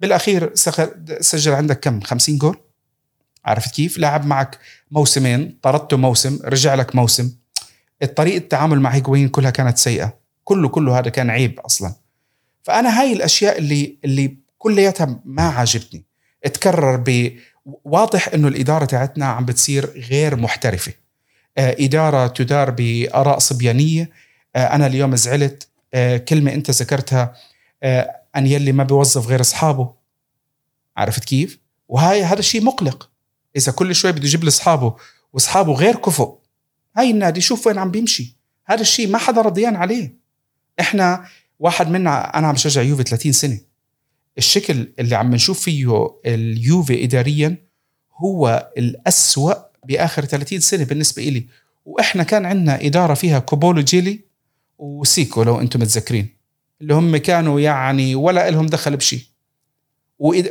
[0.00, 0.52] بالأخير
[1.20, 2.56] سجل عندك كم؟ 50 جول؟
[3.44, 4.58] عرفت كيف؟ لعب معك
[4.90, 7.32] موسمين طردته موسم رجع لك موسم.
[8.02, 10.18] الطريقة التعامل مع هيغوايين كلها كانت سيئة.
[10.44, 11.94] كله كله هذا كان عيب أصلا.
[12.62, 16.04] فأنا هاي الأشياء اللي اللي كلياتها ما عاجبتني
[16.44, 17.32] تكرر ب
[17.84, 20.92] واضح إنه الإدارة تاعتنا عم بتصير غير محترفة.
[21.58, 24.10] آه، إدارة تدار بآراء صبيانية.
[24.56, 25.68] آه، أنا اليوم زعلت.
[25.94, 27.34] آه، كلمة أنت ذكرتها.
[28.36, 29.94] أن يلي ما بيوظف غير أصحابه.
[30.96, 31.58] عرفت كيف؟
[31.88, 33.10] وهاي هذا الشيء مقلق.
[33.56, 34.96] إذا كل شوي بده يجيب لي اصحابه
[35.32, 36.38] وأصحابه غير كفؤ.
[36.96, 38.36] هاي النادي شوف وين عم بيمشي.
[38.66, 40.18] هذا الشيء ما حدا رضيان عليه.
[40.80, 41.24] إحنا
[41.58, 43.60] واحد منا أنا عم بشجع يوفي 30 سنة.
[44.38, 47.56] الشكل اللي عم نشوف فيه اليوفي اداريا
[48.16, 49.54] هو الأسوأ
[49.84, 51.46] بآخر 30 سنة بالنسبة إلي.
[51.84, 54.20] وإحنا كان عندنا إدارة فيها كوبولو جيلي
[54.78, 56.37] وسيكو لو أنتم متذكرين.
[56.80, 59.20] اللي هم كانوا يعني ولا لهم دخل بشيء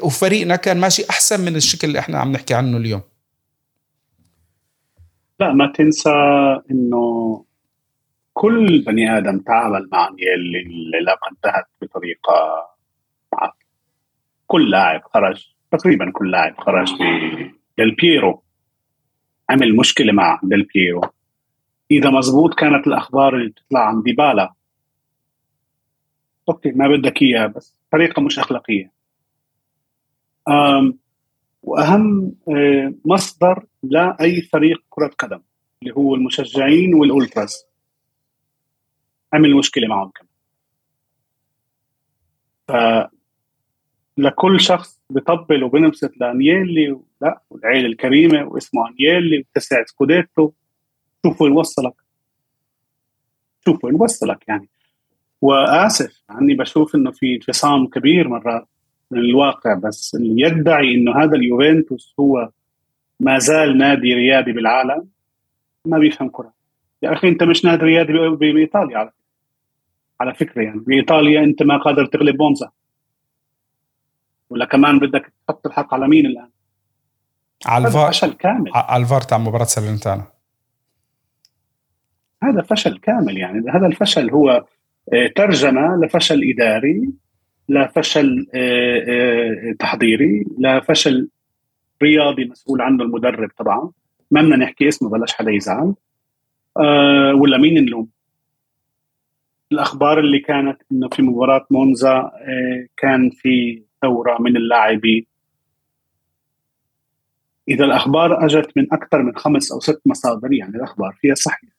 [0.03, 3.01] وفريقنا كان ماشي أحسن من الشكل اللي إحنا عم نحكي عنه اليوم.
[5.39, 6.09] لا ما تنسى
[6.71, 7.45] إنه
[8.33, 12.67] كل بني آدم تعامل مع أنييلي العلاقه انتهت بطريقة
[13.33, 13.53] معك.
[14.47, 16.93] كل لاعب خرج تقريبا كل لاعب خرج
[17.77, 18.43] ديل بيرو.
[19.49, 21.01] عمل مشكلة مع ديل بيرو.
[21.91, 24.53] إذا مزبوط كانت الأخبار اللي بتطلع عن ديبالا
[26.49, 27.75] okay ما بدك اياه بس.
[27.91, 28.91] طريقة مش أخلاقية.
[31.63, 35.41] وأهم آه، مصدر لأي فريق كرة قدم
[35.83, 37.65] اللي هو المشجعين والالتراس
[39.33, 40.27] عمل مشكله معهم كمان.
[42.67, 42.71] ف
[44.17, 50.51] لكل شخص بيطبل وبنبسط لأنييلي لا والعيلة الكريمة واسمه أنييلي وتسع سكوديتو.
[51.25, 51.93] شوف وين وصلك.
[53.65, 54.69] شوف وين وصلك يعني.
[55.41, 58.67] وآسف عني بشوف إنه في انفصام كبير مرات
[59.11, 62.49] من الواقع بس اللي يدعي إنه هذا اليوفنتوس هو
[63.19, 65.07] ما زال نادي ريادي بالعالم
[65.85, 66.53] ما بيفهم كرة.
[67.01, 69.11] يا أخي أنت مش نادي ريادي بإيطاليا على
[70.19, 72.71] على فكرة يعني بإيطاليا أنت ما قادر تغلب بونزا.
[74.49, 76.49] ولا كمان بدك تحط الحق على مين الآن؟
[77.65, 78.71] على الفار فشل كامل.
[78.73, 80.25] على الفار تاع مباراة سالنتانا
[82.43, 84.65] هذا فشل كامل يعني هذا الفشل هو
[85.35, 87.13] ترجمة لفشل إداري
[87.69, 91.29] لفشل آه، آه، تحضيري لفشل
[92.03, 93.91] رياضي مسؤول عنه المدرب طبعا.
[94.31, 95.93] ما بدنا نحكي اسمه بلاش حدا يزعل.
[97.41, 98.07] ولا مين نلوم؟
[99.71, 102.31] الأخبار اللي كانت إنه في مباراة مونزا
[102.97, 105.25] كان في ثورة من اللاعبين.
[107.69, 111.76] إذا الأخبار أجت من أكثر من خمس أو ست مصادر يعني الأخبار فيها صحيح.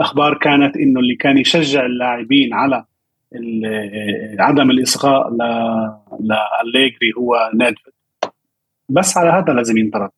[0.00, 2.84] أخبار كانت إنه اللي كان يشجع اللاعبين على
[4.38, 5.30] عدم الإصغاء
[6.20, 7.92] لأليجري هو نيدفيد
[8.88, 10.10] بس على هذا لازم ينطرد.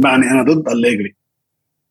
[0.00, 1.14] معني أنا ضد أليجري.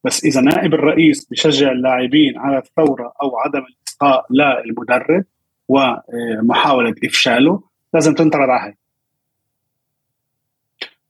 [0.03, 4.25] بس إذا نائب الرئيس بشجع اللاعبين على الثورة أو عدم الإصغاء
[4.65, 5.25] للمدرب
[5.67, 7.63] ومحاولة إفشاله
[7.93, 8.75] لازم تنطرد على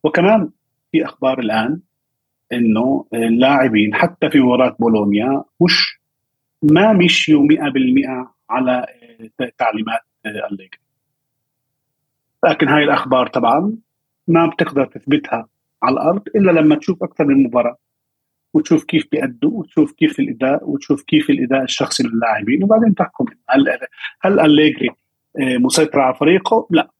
[0.04, 0.50] وكمان
[0.92, 1.80] في أخبار الآن
[2.54, 6.00] إنه اللاعبين حتى في مباراه بولونيا مش
[6.62, 8.86] ما مشيوا 100% على
[9.58, 10.78] تعليمات أليجري
[12.46, 13.78] لكن هاي الأخبار طبعا
[14.28, 15.48] ما بتقدر تثبتها
[15.84, 17.78] على الأرض إلا لما تشوف أكثر من مباراة
[18.54, 22.64] وتشوف كيف بيأدوا وتشوف كيف الإداء وتشوف كيف الإداء الشخصي للاعبين.
[22.64, 23.26] وبعدين تحكم.
[23.50, 23.80] هل
[24.22, 24.90] هل أليجري
[25.40, 26.92] آه، مسيطر على فريقه؟ لا.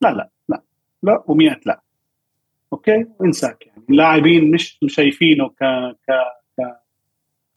[0.00, 0.62] لا لا لا
[1.02, 1.82] لا ومئة لا.
[2.72, 3.71] okay؟ انساك يعني.
[3.92, 5.64] اللاعبين مش شايفينه ك
[6.08, 6.10] ك
[6.58, 6.76] ك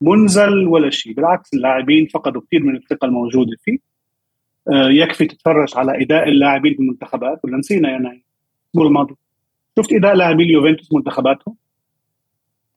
[0.00, 1.14] منزل ولا شيء.
[1.14, 3.78] بالعكس اللاعبين فقدوا كثير من الثقة الموجودة فيه.
[4.72, 8.22] آه، يكفي تتفرج على إداء اللاعبين بالمنتخبات ولا نسينا يا نايم
[8.64, 9.14] الأسبوع الماضي
[9.78, 11.56] شفت إداء لاعبي اليوفنتوس منتخباتهم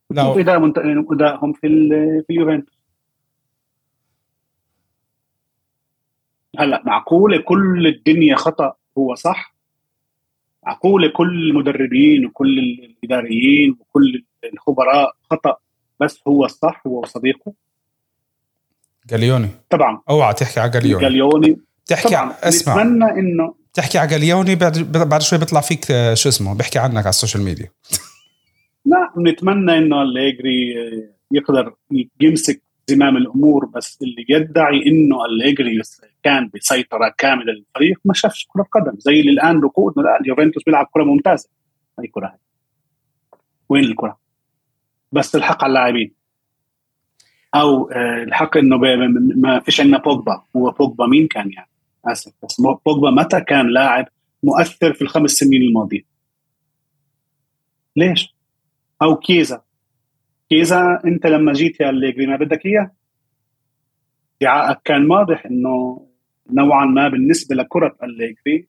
[0.10, 0.24] لا.
[0.24, 0.78] شوف إداء منت...
[1.12, 1.90] ادائهم في ال...
[2.28, 2.80] في اليوفنتوس؟
[6.60, 9.56] هلأ معقولة كل الدنيا خطأ هو صح؟
[10.70, 15.58] معقوله كل المدربين وكل الإداريين وكل الخبراء خطأ
[16.00, 17.54] بس هو الصح هو وصديقه
[19.10, 19.50] جاليوني.
[19.70, 20.02] طبعا.
[20.10, 21.04] أوعى تحكي على جاليوني.
[21.04, 21.58] جاليوني.
[21.86, 22.34] تحكي طبعا.
[22.44, 22.84] اسمع.
[22.84, 26.98] نتمنى إنه تحكي على جاليوني بعد بعد شوي بيطلع فيك آه، شو اسمه؟ بيحكي عنك
[26.98, 27.70] على ال social media.
[28.86, 30.76] لا نتمنى إنه أليجري
[31.32, 31.74] يقدر
[32.22, 35.82] يمسك زمام الأمور بس اللي يدعي إنه أليجري
[36.24, 39.00] كان بسيطره كامله للفريق ما شافش كرة قدم.
[39.00, 41.50] زي اللي الآن ركود لا اليوفنتوس بيلعب كرة ممتازة.
[42.00, 42.38] اي كرة هاي.
[43.70, 44.20] وين الكرة؟
[45.12, 46.14] بس الحق على اللاعبين.
[47.56, 48.78] أو آه، الحق إنه
[49.36, 50.44] ما فيش عندنا بوجبا.
[50.56, 51.70] هو بوجبا مين كان يعني؟
[52.06, 54.06] آسف بس بوجبا متى كان لاعب
[54.44, 56.02] مؤثر في الخمس سنين الماضيه
[57.96, 58.36] ليش؟
[59.02, 59.62] أو كييزا.
[60.50, 62.92] كييزا أنت لما جيت يا أليجري ما بدك إياه؟
[64.42, 66.06] ادعائك كان واضح إنه
[66.52, 68.68] نوعا ما بالنسبة لكرة أليجري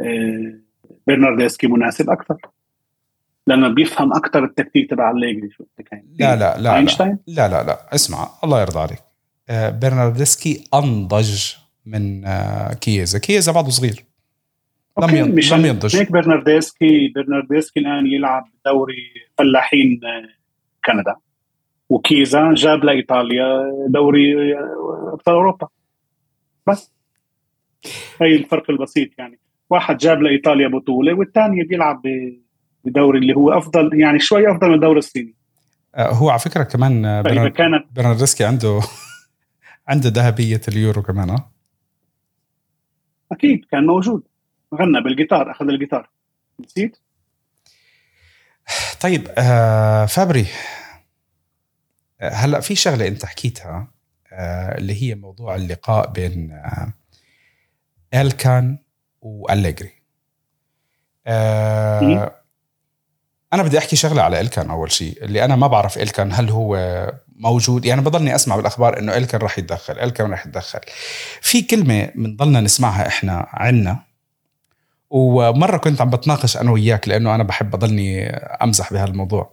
[0.00, 0.58] آه،
[1.06, 2.36] برناردسكي مناسب أكثر
[3.46, 5.64] لأنه بيفهم أكثر التكتيك تبع أليجري شو
[6.18, 7.94] لا لا لا أينشتاين؟ لا لا لا.
[7.94, 9.02] اسمع الله يرضى عليك.
[9.80, 11.52] برناردسكي أنضج
[11.86, 13.18] من آه، كييزا.
[13.18, 14.04] كييزا بعده صغير.
[14.98, 20.28] لم okay، ين- مش لم ينضج هيك برناردسكي برناردسكي الآن يلعب دوري فلاحين آه،
[20.86, 21.16] كندا.
[21.88, 25.68] وكييزا جاب لايطاليا دوري آه، أبطال أوروبا.
[26.66, 26.92] بس.
[28.22, 29.38] هي الفرق البسيط يعني.
[29.70, 32.02] واحد جاب لايطاليا بطولة والثاني بيلعب
[32.84, 35.34] بدوري اللي هو أفضل يعني شوي أفضل من الدوري الصيني.
[35.94, 37.02] آه، هو على فكرة كمان
[37.48, 38.80] كانت برناردسكي عنده
[39.88, 41.50] عنده ذهبية اليورو كمان آه؟
[43.32, 44.22] أكيد كان موجود.
[44.74, 46.10] غنى بالجيتار أخذ الجيتار.
[46.60, 46.96] نسيت؟
[49.00, 50.46] طيب آه فابري
[52.20, 53.88] آه، هلا في شغلة أنت حكيتها
[54.32, 56.92] آه اللي هي موضوع اللقاء بين آه
[58.14, 58.78] ألكان
[59.20, 59.92] وأليجري.
[61.26, 62.42] آه.
[63.52, 66.76] أنا بدي أحكي شغلة على ألكان أول شيء اللي أنا ما بعرف ألكان هل هو
[67.36, 70.80] موجود يعني بضلني أسمع بالأخبار إنه ألكان راح يتدخل ألكان راح يتدخل.
[71.40, 74.11] في كلمة بنضلنا نسمعها إحنا عنا
[75.12, 79.52] ومرة كنت عم بتناقش أنا وياك لأنه أنا بحب أضلني أمزح بهالموضوع.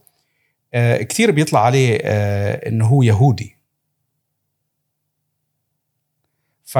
[0.73, 3.57] آه كثير بيطلع عليه آه إنه هو يهودي.
[6.65, 6.77] ف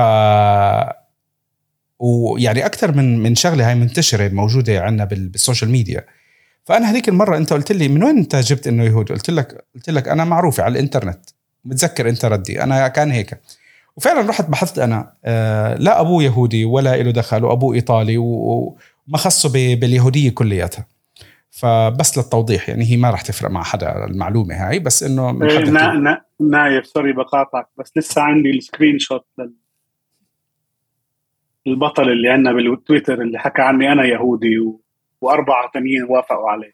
[2.00, 6.06] ويعني أكثر من من شغلة هاي منتشرة موجودة عندنا بال- بال social media.
[6.66, 9.90] فأنا هذيك المرة أنت قلت لي من وين أنت جبت إنه يهودي؟ قلت لك قلت
[9.90, 11.30] لك أنا معروفة على الإنترنت.
[11.66, 13.40] متذكر أنت ردي أنا كان هيك.
[14.00, 19.76] وفعلا رحت بحثت أنا آه لا أبوه يهودي ولا له دخل وأبوه إيطالي وما خصه
[19.76, 20.86] باليهودية كلياتها.
[21.52, 25.60] فبس للتوضيح يعني هي ما راح تفرق مع حدا المعلومة هاي بس إنه من إيه،
[25.60, 29.54] حد نا نا نايف سوري بقاطعك بس لسه عندي ال screenshot لل
[31.68, 34.82] البطل اللي عندنا بالتويتر اللي حكى عني أنا يهودي و...
[35.22, 36.74] وأربعة ثانيين وافقوا عليه.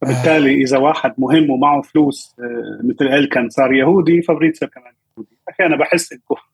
[0.00, 5.38] فبالتالي إذا واحد مهم ومعه فلوس آه، مثل الكن صار يهودي فبريتسر كمان يهودي.
[5.48, 6.51] أخي أنا بحس إنكم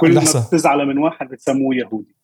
[0.00, 2.14] كل ما بتزعلوا من واحد بتسموه يهودي.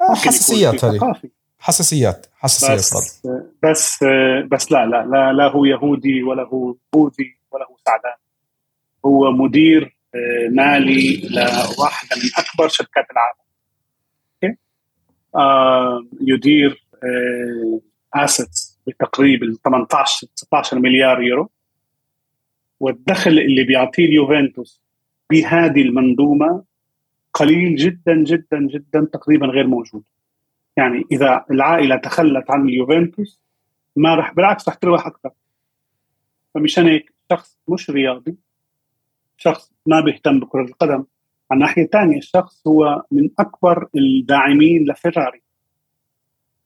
[0.00, 1.12] آه، حساسيات هذه.
[1.58, 2.78] حساسيات حساسيات.
[2.78, 3.26] بس
[3.62, 4.04] بس
[4.50, 8.18] بس لا لا لا لا هو يهودي ولا هو بوذي ولا هو سعدان.
[9.04, 13.40] هو مدير آه، مالي لواحدة من أكبر شركات العالم.
[14.44, 14.58] أوكي؟
[15.34, 16.86] آه، يدير
[18.14, 21.50] assets بتقريبا 18 19 مليار يورو.
[22.80, 24.85] والدخل اللي بيعطيه اليوفنتوس
[25.30, 26.64] بهذه المنظومة
[27.34, 30.02] قليل جدا جدا جدا تقريبا غير موجود.
[30.76, 33.40] يعني إذا العائلة تخلت عن اليوفنتوس
[33.96, 35.30] ما راح بالعكس راح تربح أكثر.
[36.54, 38.36] فمشان هيك شخص مش رياضي
[39.36, 41.04] شخص ما بيهتم بكرة القدم.
[41.50, 45.42] على الناحية الثانية الشخص هو من أكبر الداعمين لفيراري.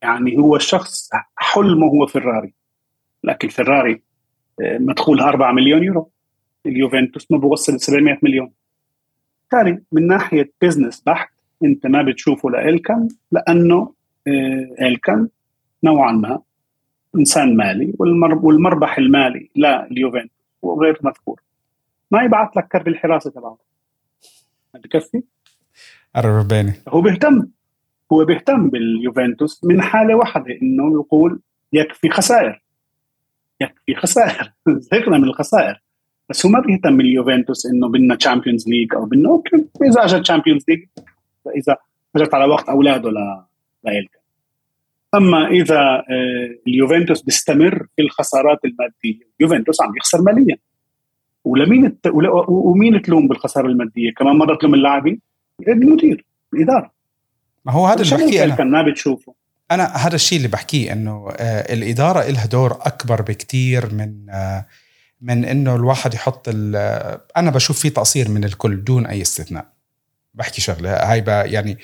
[0.02, 2.54] يعني هو الشخص حلمه هو فيراري.
[3.24, 4.02] لكن فيراري
[4.60, 6.10] آه، مدخولها 4 مليون يورو.
[6.66, 8.52] اليوفنتوس ما بوصل 700 مليون.
[9.52, 11.32] بالتالي من ناحية بزنس بحت
[11.64, 13.94] انت ما بتشوفه لإلكن لأنه
[14.28, 15.28] آه، إلكن
[15.84, 16.40] نوعا ما
[17.18, 20.30] إنسان مالي والمر- والمربح المالي لليوفنتوس
[20.64, 21.40] هو غير مذكور.
[22.10, 23.58] ما يبعث لك كرب الحراسة تبعه.
[24.74, 25.22] بكفي؟
[26.16, 27.46] قرب بيني هو بيهتم.
[28.12, 31.40] هو بيهتم باليوفنتوس من حالة واحدة إنه يقول
[31.72, 32.62] يكفي خسائر.
[33.60, 34.52] يكفي خسائر.
[34.92, 35.82] زهقنا من الخسائر.
[36.30, 39.56] بس هو ما بيهتم باليوفنتوس إنه بدنا Champions League أو بدنا أوكي.
[39.82, 40.84] إذا أجت Champions League
[41.56, 41.76] إذا
[42.16, 43.44] أجت على وقت أولاده ل
[43.84, 44.18] لإلكا
[45.14, 50.56] أما إذا آه، اليوفنتوس بيستمر في الخسارات المادية اليوفنتوس عم يخسر ماليا.
[51.44, 52.10] ولمين الت...
[52.48, 55.20] ومين تلوم بالخسارة المادية؟ كمان مرة تلوم اللاعبين؟
[55.68, 56.24] المدير
[56.54, 56.90] الإدارة.
[57.64, 58.64] ما هو هذا اللي بحكيه أنا.
[58.64, 59.34] ما بتشوفه
[59.70, 64.66] أنا هذا الشيء اللي بحكيه إنه آه، الإدارة لها دور أكبر بكتير من آه،
[65.20, 66.48] من إنه الواحد يحط
[67.36, 69.66] أنا بشوف في تقصير من الكل دون أي استثناء.
[70.34, 71.78] بحكي شغلة هاي يعني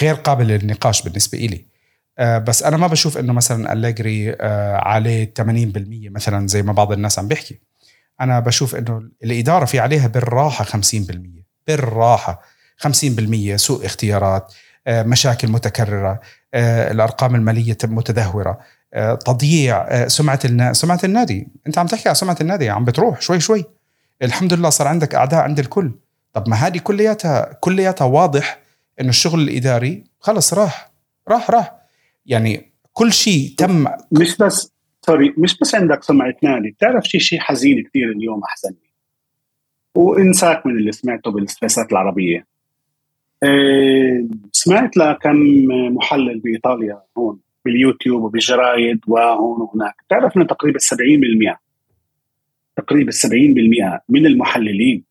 [0.00, 1.64] غير قابل للنقاش بالنسبة إلي.
[2.18, 6.92] آه، بس أنا ما بشوف إنه مثلا أليجري آه، عليه 80% مثلا زي ما بعض
[6.92, 7.58] الناس عم بيحكي.
[8.20, 12.42] أنا بشوف إنه الإدارة في عليها بالراحة 50% بالراحة
[12.76, 14.54] 50% سوء اختيارات
[14.86, 16.20] آه، مشاكل متكررة
[16.54, 18.58] الأرقام المالية متدهورة.
[19.24, 20.72] تضييع آه، سمعة.
[20.72, 21.48] سمعة النادي.
[21.66, 23.64] انت عم تحكي على سمعة النادي عم بتروح شوي شوي.
[24.22, 25.92] الحمد لله صار عندك أعداء عند الكل.
[26.32, 28.60] طب ما هذه كلياتها كلياتها واضح
[29.00, 30.92] إنه الشغل الإداري خلص راح
[31.28, 31.74] راح راح.
[32.26, 34.72] يعني كل شيء تم مش بس
[35.06, 36.70] سوري مش بس عندك سمعة نادي.
[36.70, 38.74] بتعرف شيء شيء حزين كثير اليوم أحسن
[39.94, 42.46] وإنساك من اللي سمعته بالسبيسات العربية.
[43.42, 45.36] إيه، سمعت لكم
[45.96, 47.38] محلل بإيطاليا هون.
[47.68, 49.94] باليوتيوب وبالجرايد وهون وهناك.
[50.06, 51.58] بتعرف إنه تقريبا 70%
[52.76, 55.04] تقريبا 70% من المحللين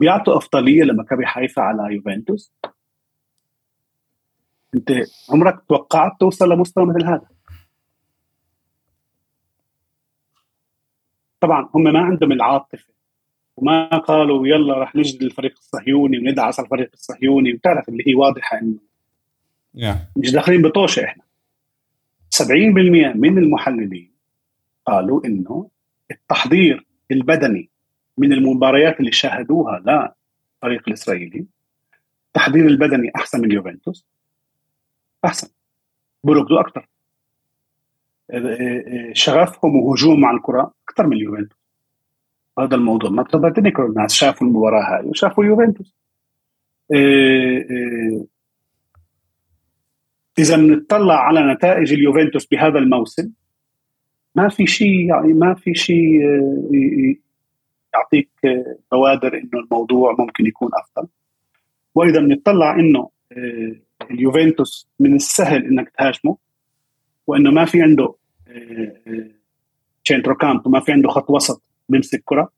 [0.00, 2.52] بيعطوا أفضلية لمكابي حيفا على يوفنتوس.
[4.74, 4.90] أنت
[5.30, 7.28] عمرك توقعت توصل لمستوى مثل هذا؟
[11.40, 12.94] طبعا هم ما عندهم العاطفة
[13.56, 17.54] وما قالوا يلا رح نجد الفريق الصهيوني وندعس على الفريق الصهيوني.
[17.54, 18.78] وتعرف اللي هي واضحة إنه
[19.76, 19.96] yeah.
[20.16, 21.22] مش داخلين بطوشة إحنا.
[22.42, 24.12] 70% من المحللين
[24.86, 25.70] قالوا إنه
[26.10, 27.70] التحضير البدني
[28.18, 31.46] من المباريات اللي شاهدوها للفريق الإسرائيلي
[32.26, 34.06] التحضير البدني أحسن من يوفنتوس
[35.24, 35.48] أحسن.
[36.24, 36.88] بركضوا أكثر
[39.12, 41.58] شغفهم وهجوم على الكرة أكثر من اليوفنتوس.
[42.58, 43.10] هذا الموضوع.
[43.10, 44.14] ما تذكروا الناس.
[44.14, 45.94] شافوا المباراة هاي وشافوا يوفنتوس
[46.92, 48.26] إيه،
[50.38, 53.30] إذا بنطلع على نتائج اليوفنتوس بهذا الموسم
[54.34, 56.20] ما في شيء يعني ما في شيء
[56.74, 57.20] إيه،
[57.94, 58.30] يعطيك
[58.92, 61.08] بوادر إنه الموضوع ممكن يكون أفضل.
[61.94, 63.10] وإذا بنطلع إنه
[64.10, 66.36] اليوفنتوس من السهل إنك تهاجمه
[67.26, 68.14] وإنه ما في عنده
[70.04, 72.50] centrocampo وما في عنده خط وسط بيمسك كرة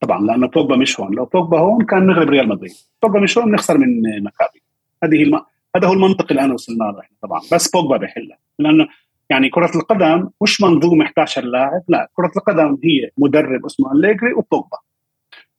[0.00, 3.50] طبعا لأنه بوجبا مش هون لو بوجبا هون كان نغلب ريال مدريد بوجبا مش هون
[3.50, 4.62] نخسر من مكابي.
[5.04, 5.40] هذه الم...
[5.76, 7.40] هذا هو المنطق اللي أنا وصلنا له طبعا.
[7.52, 8.88] بس بوجبا بيحلها لأنه
[9.30, 12.08] يعني كرة القدم مش منظومة 11 لاعب لا.
[12.12, 14.78] كرة القدم هي مدرب اسمه أليجري وبوجبا.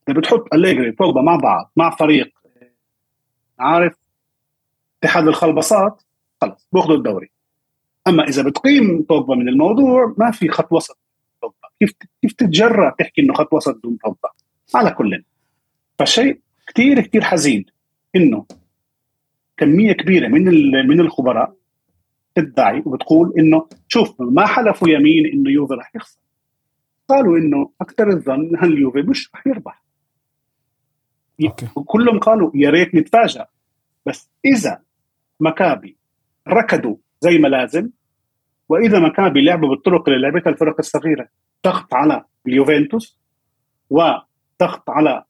[0.09, 2.33] إذا بتحط أليجري وبوجبا مع بعض مع فريق
[3.59, 3.95] عارف
[5.03, 6.03] اتحاد الخلبصات
[6.41, 7.31] خلص بياخذوا الدوري.
[8.07, 10.97] أما إذا بتقيم بوجبا من الموضوع ما في خط وسط
[11.41, 11.67] بوجبا.
[11.79, 14.29] كيف كيف تتجرأ تحكي إنه خط وسط دون بوجبا؟
[14.75, 15.23] على كل
[15.99, 17.65] فشيء كثير كثير حزين
[18.15, 18.45] إنه
[19.57, 20.43] كميه كبيرة من
[20.87, 21.55] من الخبراء
[22.35, 26.19] تدعي وبتقول إنه شوف ما حلفوا يمين إنه يوفي رح يخسر.
[27.09, 29.83] قالوا إنه أكثر الظن هل يوفي مش رح يربح.
[31.43, 31.67] أوكي.
[31.75, 33.47] وكلهم قالوا يا ريت نتفاجأ.
[34.05, 34.81] بس إذا
[35.39, 35.97] مكابي
[36.47, 37.89] ركضوا زي ما لازم
[38.69, 41.27] وإذا مكابي لعبوا بالطرق اللي لعبتها الفرق الصغيرة
[41.65, 43.19] ضغط على اليوفنتوس
[43.89, 45.23] وضغط على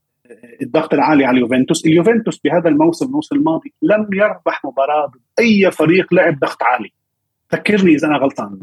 [0.61, 1.85] الضغط العالي على اليوفنتوس.
[1.85, 6.93] اليوفنتوس بهذا الموسم الموسم الماضي لم يربح مباراة ضد اي فريق لعب ضغط عالي.
[7.49, 8.59] فكرني إذا أنا غلطان.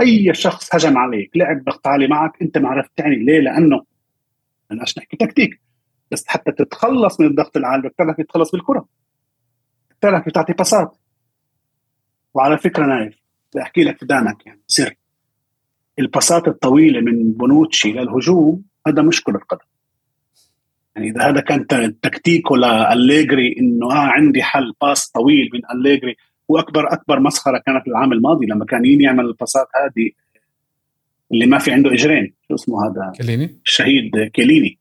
[0.00, 3.84] أي شخص هجم عليك لعب ضغط عالي معك أنت ما عرفت تعني ليه؟ لأنه
[4.70, 5.60] بدناش نحكي تكتيك
[6.12, 8.88] بس حتى تتخلص من الضغط العالي بدك تتخلص بالكرة.
[10.02, 10.96] بدك تعطي باسات
[12.34, 13.14] وعلى فكرة نايف
[13.52, 14.94] بدي احكي لك دانك يعني سر
[15.98, 19.66] الباسات الطويلة من بونوتشي للهجوم هذا مش كرة قدم.
[20.96, 21.66] يعني إذا هذا كان
[22.00, 26.16] تكتيكه لأليجري إنه آه عندي حل pass طويل من أليجري
[26.48, 30.10] واكبر أكبر مسخرة كانت العام الماضي لما كان يعمل الباسات هذه
[31.32, 32.34] اللي ما في عنده إجرين.
[32.48, 34.78] شو اسمه هذا؟ كليني الشهيد كيليني.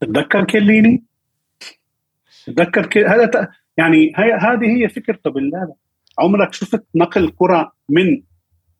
[0.00, 1.04] تتذكر كيليني؟
[2.46, 3.04] تتذكر كي...
[3.04, 3.48] هذا ت...
[3.76, 5.74] يعني هي هذه هي فكرته بالله.
[6.18, 8.22] عمرك شفت نقل كرة من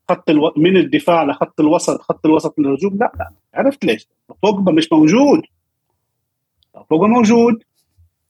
[0.08, 0.52] خط ألو...
[0.56, 3.30] من الدفاع لخط الوسط خط الوسط للهجوم؟ لا لا.
[3.54, 4.08] عرفت ليش؟
[4.42, 5.42] بوجبا مش موجود.
[6.90, 7.62] بوجبا موجود.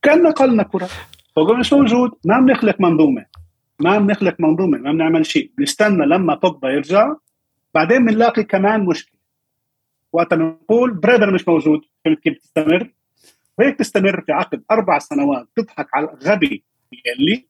[0.02, 0.88] كان نقلنا كرة.
[1.36, 2.10] بوجبا مش موجود.
[2.24, 3.26] ما بنخلق منظومة.
[3.80, 4.78] ما بنخلق منظومة.
[4.78, 5.50] ما بنعمل شيء.
[5.58, 7.14] بنستنى لما بوجبا يرجع.
[7.74, 9.20] بعدين بنلاقي كمان مشكلة.
[10.12, 11.80] وقت نقول بريدر مش موجود.
[12.04, 12.90] فهمت كيف تستمر؟
[13.58, 15.48] وهيك تستمر في عقد أربع سنوات.
[15.56, 17.46] تضحك على الغبي يلي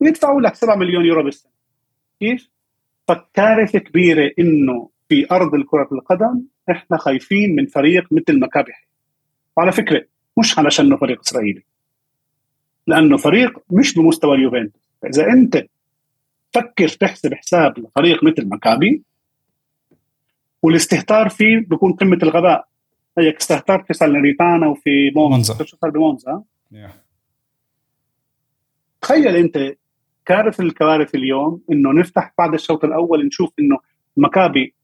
[0.00, 1.52] ويدفعوا لك 7 مليون يورو بالسنة.
[2.20, 2.50] كيف؟
[3.08, 8.72] فكارثة كبيرة إنه في أرض الكرة القدم إحنا خايفين من فريق مثل مكابي.
[9.56, 10.04] وعلى فكرة
[10.38, 11.62] مش علشان إنه فريق إسرائيلي.
[12.86, 14.82] لأنه فريق مش بمستوى اليوفنتوس.
[15.06, 15.66] إذا أنت
[16.54, 19.02] فكر تحسب حساب لفريق مثل مكابي
[20.62, 22.68] والاستهتار فيه بيكون قمة الغباء.
[23.18, 25.64] هيك استهترت في سالريتانا وفي مونزا.
[25.64, 26.42] شو صار بمونزا؟
[29.00, 29.76] تخيل أنت
[30.24, 33.78] كارث الكوارث اليوم إنه نفتح بعد الشوط الأول نشوف إنه
[34.16, 34.74] مكابي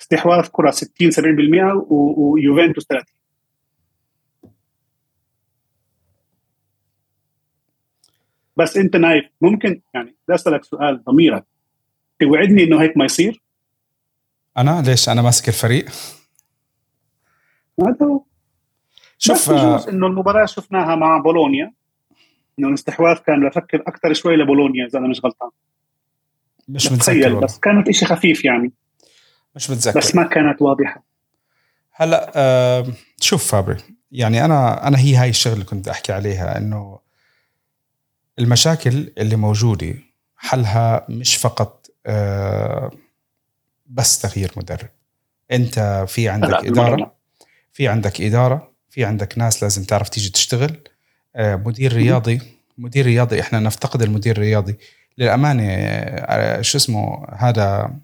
[0.00, 1.14] استحواذ كرة 60 70%
[1.90, 3.18] ويوفنتوس 30
[8.58, 11.44] بس انت نايف ممكن يعني بدي أسألك سؤال ضميرك.
[12.20, 13.42] توعدني إنه هيك ما يصير؟
[14.56, 15.84] أنا؟ ليش؟ أنا ماسك الفريق؟
[17.80, 18.20] هذا
[19.18, 21.72] شوف بس إنه المباراة شفناها مع بولونيا.
[22.58, 25.50] إنه الاستحواذ كان بفكر أكثر شوي لبولونيا إذا أنا مش غلطان.
[26.68, 28.72] مش متذكر بس كانت إشي خفيف يعني.
[29.56, 29.98] مش متذكر.
[29.98, 31.04] بس ما كانت واضحة.
[31.92, 32.86] هلا آه
[33.20, 33.76] شوف فابري
[34.12, 36.98] يعني أنا أنا هي هاي الشغلة اللي كنت أحكي عليها إنه
[38.38, 39.94] المشاكل اللي موجودة
[40.36, 42.90] حلها مش فقط آه
[43.86, 44.88] بس تغيير مدرب.
[45.52, 47.12] أنت في عندك إدارة
[47.72, 50.76] في عندك إدارة في عندك ناس لازم تعرف تيجي تشتغل.
[51.36, 52.40] آه، مدير رياضي
[52.78, 54.78] مدير رياضي إحنا نفتقد المدير الرياضي.
[55.18, 57.94] للأمانة آه، شو اسمه هذا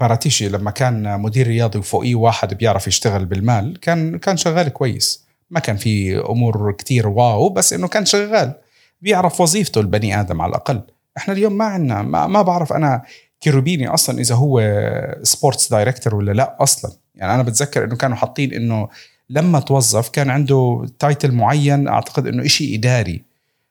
[0.00, 5.28] باراتيشي لما كان مدير رياضي وفوقيه واحد بيعرف يشتغل بالمال كان كان شغال كويس.
[5.50, 8.54] ما كان في أمور كتير wow بس إنه كان شغال.
[9.00, 10.82] بيعرف وظيفته البني آدم على الأقل.
[11.16, 13.02] إحنا اليوم ما عندنا ما, ما بعرف أنا
[13.40, 14.62] كيروبيني أصلا إذا هو
[15.22, 16.92] sports director ولا لا أصلا.
[17.14, 18.88] يعني أنا بتذكر إنه كانوا حاطين إنه
[19.30, 23.27] لما توظف كان عنده تايتل معين أعتقد إنه إشي إداري.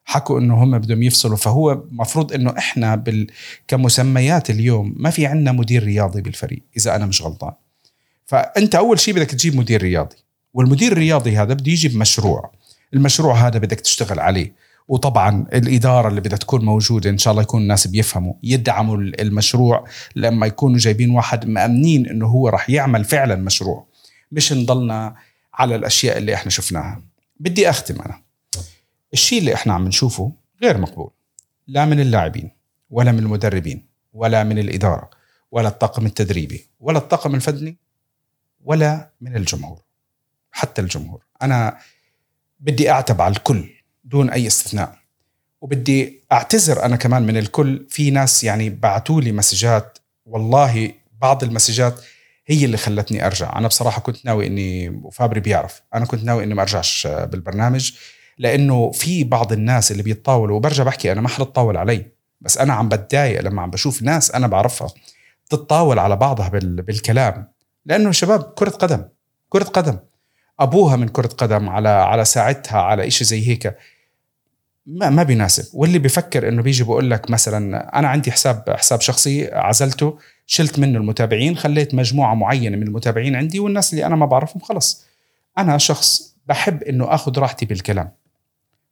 [0.09, 1.37] حكوا إنه هم بدهم يفصلوا.
[1.37, 3.27] فهو مفروض إنه إحنا بال...
[3.67, 7.51] كمسميات اليوم ما في عندنا مدير رياضي بالفريق إذا أنا مش غلطان.
[8.25, 10.15] فأنت أول شيء بدك تجيب مدير رياضي.
[10.53, 12.51] والمدير الرياضي هذا بده يجي بمشروع
[12.93, 14.53] المشروع هذا بدك تشتغل عليه.
[14.87, 18.33] وطبعا الإدارة اللي بدها تكون موجودة إن شاء الله يكون الناس بيفهموا.
[18.43, 23.85] يدعموا المشروع لما يكونوا جايبين واحد مأمنين إنه هو راح يعمل فعلا مشروع.
[24.31, 25.15] مش نضلنا
[25.53, 27.01] على الأشياء اللي إحنا شفناها.
[27.39, 28.26] بدي أختم أنا.
[29.13, 30.31] الشيء اللي إحنا عم نشوفه
[30.61, 31.11] غير مقبول.
[31.67, 32.51] لا من اللاعبين
[32.89, 35.09] ولا من المدربين ولا من الإدارة
[35.51, 37.77] ولا الطاقم التدريبي ولا الطاقم الفني
[38.65, 39.81] ولا من الجمهور
[40.51, 41.23] حتى الجمهور.
[41.41, 41.77] أنا
[42.59, 43.69] بدي أعتب على الكل
[44.03, 44.97] دون أي استثناء
[45.61, 47.85] وبدي أعتذر أنا كمان من الكل.
[47.89, 52.01] في ناس يعني بعثوا لي مسجات والله بعض المسجات
[52.47, 53.57] هي اللي خلتني أرجع.
[53.57, 57.93] أنا بصراحة كنت ناوي إني وفابري بيعرف أنا كنت ناوي إني ما أرجعش بالبرنامج.
[58.37, 62.05] لأنه في بعض الناس اللي بيتطاولوا وبرجع بحكي أنا ما حدا تطاول علي
[62.41, 64.89] بس أنا عم بتضايق لما عم بشوف ناس أنا بعرفها
[65.49, 67.47] تتطاول على بعضها بالكلام.
[67.85, 69.03] لأنه شباب كرة قدم
[69.49, 69.97] كرة قدم.
[70.59, 73.77] أبوها من كرة قدم على على ساعتها على إشي زي هيك.
[74.85, 75.65] ما ما بيناسب.
[75.73, 80.97] واللي بيفكر إنه بيجي بقول لك مثلا أنا عندي حساب حساب شخصي عزلته شلت منه
[80.97, 85.05] المتابعين خليت مجموعة معينة من المتابعين عندي والناس اللي أنا ما بعرفهم خلص.
[85.57, 88.11] أنا شخص بحب إنه آخذ راحتي بالكلام.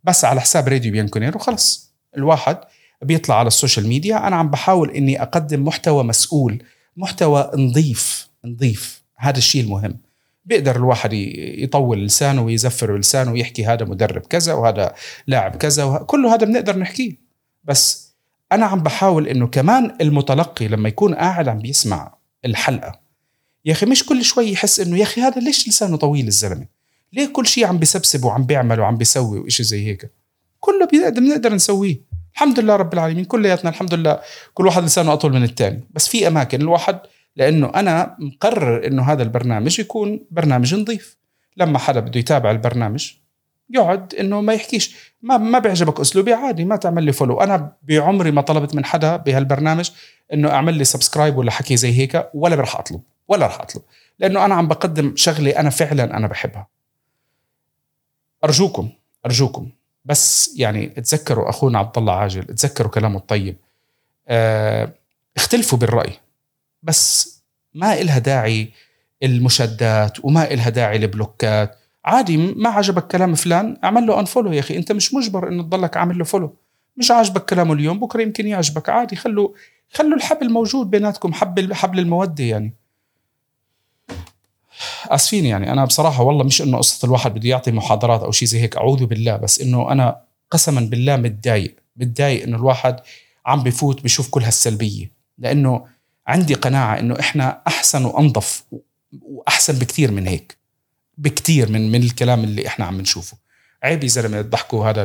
[0.06, 1.94] بس على حساب راديو بيانكونيرو خلص.
[2.18, 2.58] الواحد
[3.02, 6.64] بيطلع على ال social media أنا عم بحاول إني أقدم محتوى مسؤول
[6.98, 9.04] محتوى نظيف نظيف.
[9.18, 9.98] هذا الشيء المهم.
[10.46, 14.94] بيقدر الواحد يطول لسانه ويزفر لسانه ويحكي هذا مدرب كذا وهذا
[15.28, 15.98] لاعب كذا وه...
[15.98, 17.16] كله هذا بنقدر نحكيه.
[17.64, 18.14] بس
[18.52, 23.00] أنا عم بحاول إنه كمان المتلقي لما يكون قاعد عم بيسمع الحلقة
[23.66, 26.75] يا أخي مش كل شوي يحس إنه يا أخي هذا ليش لسانه طويل الزلمة؟
[27.16, 30.12] ليه كل شيء عم بيسبسب وعم بيعمل وعم بيسوي وإشي زي هيك؟
[30.60, 32.02] كله بنقدر نسويه.
[32.34, 33.26] الحمد لله رب العالمين.
[33.26, 34.20] كلياتنا الحمد لله
[34.54, 37.00] كل واحد لسانه أطول من الثاني بس في أماكن الواحد
[37.36, 41.18] لأنه أنا مقرر إنه هذا البرنامج يكون برنامج نظيف.
[41.58, 43.12] لما حدا بده يتابع البرنامج
[43.70, 44.96] يقعد إنه ما يحكيش.
[45.22, 49.16] ما ما بيعجبك أسلوبي؟ عادي ما تعمل لي follow أنا بعمري ما طلبت من حدا
[49.16, 49.92] بهالبرنامج
[50.34, 53.84] إنه أعمل لي subscribe ولا حكي زي هيك ولا راح أطلب ولا راح أطلب.
[54.20, 56.75] لأنه أنا عم بقدم شغلة أنا فعلا أنا بحبها.
[58.44, 58.90] أرجوكم
[59.26, 59.70] أرجوكم.
[60.06, 63.56] بس يعني تذكروا أخونا عبد الله عاجل تذكروا كلامه الطيب.
[64.28, 64.94] آه
[65.38, 66.14] اختلفوا بالرأي.
[66.84, 67.36] بس
[67.74, 68.70] ما إلها داعي
[69.24, 71.78] المشادات وما إلها داعي البلوكات.
[72.06, 74.78] عادي ما عجبك كلام فلان اعمل له unfollow يا أخي.
[74.78, 76.56] أنت مش مجبر إنه تضلك عامل له follow
[76.98, 78.90] مش عاجبك كلامه اليوم بكرة يمكن يعجبك.
[78.90, 79.50] عادي خلوا
[79.94, 82.74] خلوا الحبل موجود بيناتكم حبل حبل المودة يعني.
[85.08, 85.72] اسفين يعني.
[85.72, 89.06] أنا بصراحة والله مش إنه قصة الواحد بده يعطي محاضرات أو شيء زي هيك أعوذ
[89.06, 90.22] بالله بس إنه أنا
[90.52, 93.00] قسما بالله متضايق متضايق إنه الواحد
[93.46, 95.12] عم بفوت بشوف كل هالسلبية.
[95.38, 95.86] لأنه
[96.28, 98.64] عندي قناعة إنه إحنا أحسن وأنظف
[99.22, 100.58] وأحسن بكثير من هيك
[101.18, 103.38] بكثير من من الكلام اللي إحنا عم نشوفه.
[103.84, 105.04] عيب يا زلمه تضحكوا هذا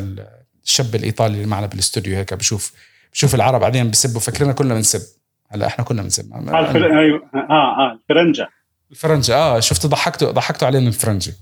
[0.64, 2.72] الشاب الإيطالي اللي معنا بالاستوديو هيك بشوف
[3.12, 5.02] بشوف العرب بعدين بيسبوا فكرنا كلنا بنسب.
[5.48, 6.32] هلأ إحنا كنا بنسب.
[6.32, 7.38] آه أيوه آه
[7.78, 8.48] آه الفرنجة.
[8.90, 9.36] الفرنجة.
[9.36, 11.32] آه شفت ضحكتوا ضحكتوا علينا الفرنجة.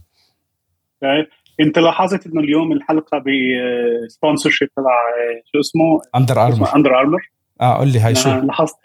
[1.61, 4.91] انت لاحظت انه اليوم الحلقة بسبونسر شيب تبع
[5.53, 7.31] شو اسمه؟ Under Armour Under Armour
[7.61, 8.79] آه قول لي هاي شو؟ لاحظت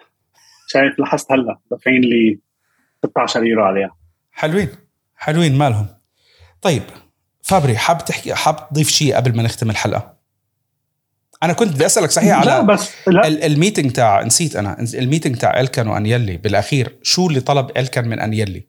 [0.67, 2.39] شايف لاحظت هلا دافعين لي
[3.05, 3.95] 16 يورو عليها.
[4.31, 4.69] حلوين
[5.15, 5.87] حلوين مالهم.
[6.61, 6.83] طيب
[7.41, 10.17] فابري حاب تحكي حاب تضيف شيء قبل ما نختم الحلقة؟
[11.43, 13.27] أنا كنت بدي أسألك صحيح على لا بس لا.
[13.27, 18.07] ال meeting تاع نسيت أنا ال meeting تاع إلكن وانيلي بالأخير شو اللي طلب إلكن
[18.07, 18.67] من انيلي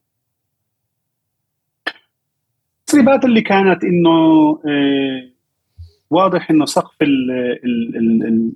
[2.81, 4.11] التسريبات اللي كانت إنه
[4.67, 5.35] آه
[6.11, 7.31] واضح إنه سقف ال
[7.65, 8.53] ال ال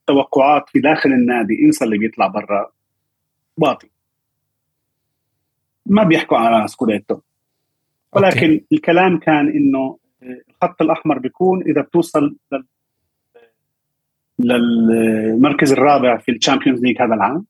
[0.00, 2.72] التوقعات في داخل النادي انسى اللي بيطلع برا
[3.56, 3.90] واطي
[5.86, 7.20] ما بيحكوا على scudetto
[8.12, 8.64] ولكن okay.
[8.72, 12.36] الكلام كان إنه الخط الأحمر بيكون إذا بتوصل
[14.44, 17.46] للمركز الرابع في ال Champions League هذا العام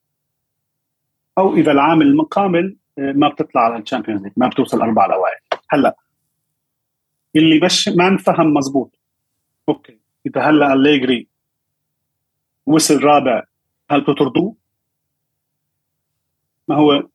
[1.38, 5.38] أو إذا العام المقابل ما بتطلع على ال Champions League ما بتوصل أربع الاوائل
[5.70, 5.96] هلا
[7.36, 8.98] اللي مش ما انفهم مزبوط
[9.68, 11.28] أوكي إذا هلا أليجري
[12.66, 13.42] وصل رابع
[13.90, 14.56] هل بتطردوه؟
[16.68, 17.08] ما هو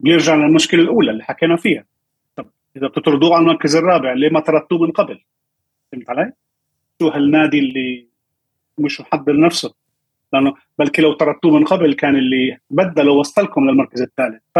[0.00, 1.84] بيرجع للمشكلة الأولى اللي حكينا فيها
[2.36, 2.46] طب
[2.76, 5.24] إذا بتطردوه على المركز الرابع ليه ما طردتوه من قبل؟
[5.92, 6.32] فهمت علي؟
[7.00, 8.08] شو هالنادي اللي
[8.78, 9.74] مش محضر نفسه.
[10.32, 14.42] لأنه بلكي لو طردتوه من قبل كان اللي بدله وصلكم للمركز الثالث.
[14.54, 14.58] ف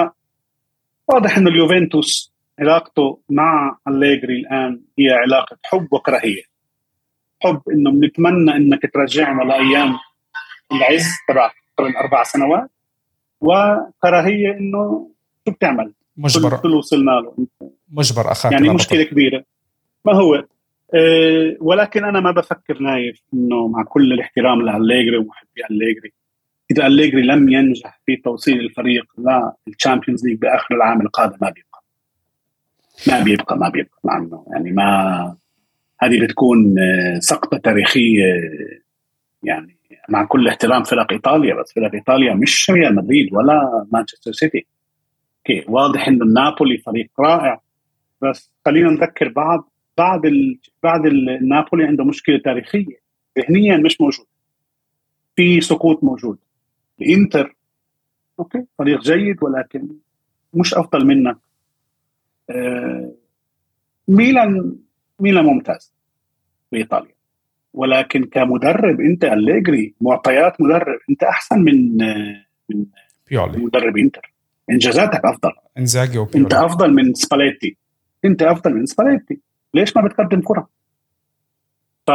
[1.08, 6.42] واضح إنه اليوفنتوس علاقته مع أليجري الآن هي علاقة حب وكراهية.
[7.42, 9.98] حب إنه بنتمنى إنك ترجعنا لأيام
[10.72, 12.70] العز تبع قبل أربع سنوات
[13.40, 15.10] وكراهية إنه
[15.48, 17.46] شو بتعمل؟ مجبر كل وصلنا له؟
[17.92, 19.44] مجبر أخاك يعني مشكلة كبيرة.
[20.04, 20.44] ما هو؟
[21.60, 26.12] ولكن أنا ما بفكر نايف إنه مع كل الاحترام لأليجري ومحبي أليجري.
[26.70, 29.04] إذا أليجري لم ينجح في توصيل الفريق
[29.66, 31.82] لل Champions League بآخر العام القادم ما بيبقى.
[33.08, 35.36] ما بيبقى ما بيبقى مع انه يعني ما
[36.00, 38.24] هذه بتكون آه، سقطة تاريخية
[39.42, 39.76] يعني
[40.08, 44.66] مع كل احترام فرق إيطاليا بس فرق إيطاليا مش ريال مدريد ولا مانشستر سيتي.
[45.38, 47.60] okay واضح إنه النابولي فريق رائع
[48.22, 50.58] بس خلينا نذكر بعض بعد ال...
[50.82, 53.00] بعد النابولي عنده مشكلة تاريخية.
[53.38, 54.26] ذهنيا مش موجود.
[55.36, 56.38] في سقوط موجود.
[57.00, 57.56] الإنتر
[58.38, 59.88] okay فريق جيد ولكن
[60.54, 61.36] مش أفضل منك
[62.50, 63.12] آه
[64.08, 64.76] ميلان
[65.20, 65.94] ميلان ممتاز
[66.72, 67.14] بايطاليا
[67.74, 71.96] ولكن كمدرب أنت أليجري معطيات مدرب أنت أحسن من
[72.68, 72.86] من
[73.30, 73.58] بيولي.
[73.58, 74.32] مدرب إنتر.
[74.70, 75.52] إنجازاتك أفضل.
[75.78, 76.44] إنزاجي وبيولي.
[76.44, 77.76] أنت أفضل من سباليتي.
[78.24, 79.40] أنت أفضل من سباليتي.
[79.76, 80.68] ليش ما بتقدم كرة؟
[82.06, 82.10] ف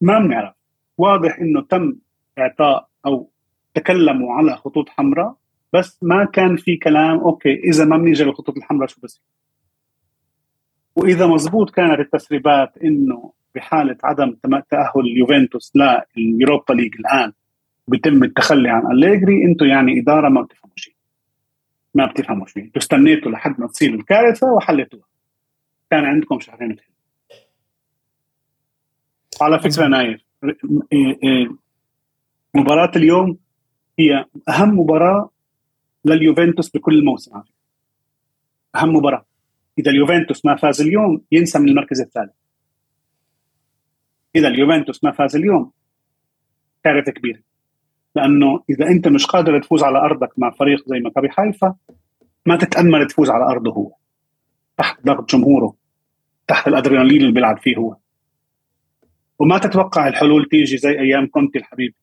[0.00, 0.54] ما بنعرف.
[0.98, 1.96] واضح إنه تم
[2.38, 3.30] إعطاء أو
[3.74, 5.34] تكلموا على خطوط حمراء
[5.72, 9.22] بس ما كان في كلام okay إذا ما بنيجي للخطوط الحمراء شو بصير؟
[10.96, 14.36] وإذا مزبوط كانت التسريبات إنه بحالة عدم
[14.70, 15.72] تأهل اليوفنتوس
[16.16, 17.32] لل Europa League الآن
[17.88, 20.94] بيتم التخلي عن أليجري أنتم يعني إدارة ما بتفهموا شيء.
[21.94, 22.62] ما بتفهموا شيء.
[22.62, 25.15] أنتم استنيتوا لحد ما تصير الكارثة وحليتوها.
[25.90, 26.96] كان عندكم شهرين تحلوا
[29.40, 30.20] على فكرة نايف
[30.92, 31.56] إيه، إيه،
[32.54, 33.38] مباراة اليوم
[33.98, 35.30] هي أهم مباراة
[36.04, 37.42] لليوفنتوس بكل الموسم
[38.76, 39.24] أهم مباراة.
[39.78, 42.32] إذا اليوفنتوس ما فاز اليوم ينسى من المركز الثالث.
[44.36, 45.72] إذا اليوفنتوس ما فاز اليوم
[46.84, 47.40] كارثه كبيرة.
[48.16, 51.74] لأنه إذا أنت مش قادر تفوز على أرضك مع فريق زي مكابي حيفا
[52.46, 53.92] ما تتأمل تفوز على أرضه هو.
[54.76, 55.74] تحت ضغط جمهوره
[56.48, 57.96] تحت الأدرينالين اللي بيلعب فيه هو.
[59.38, 61.94] وما تتوقع الحلول تيجي زي أيام كونتي الحبيب.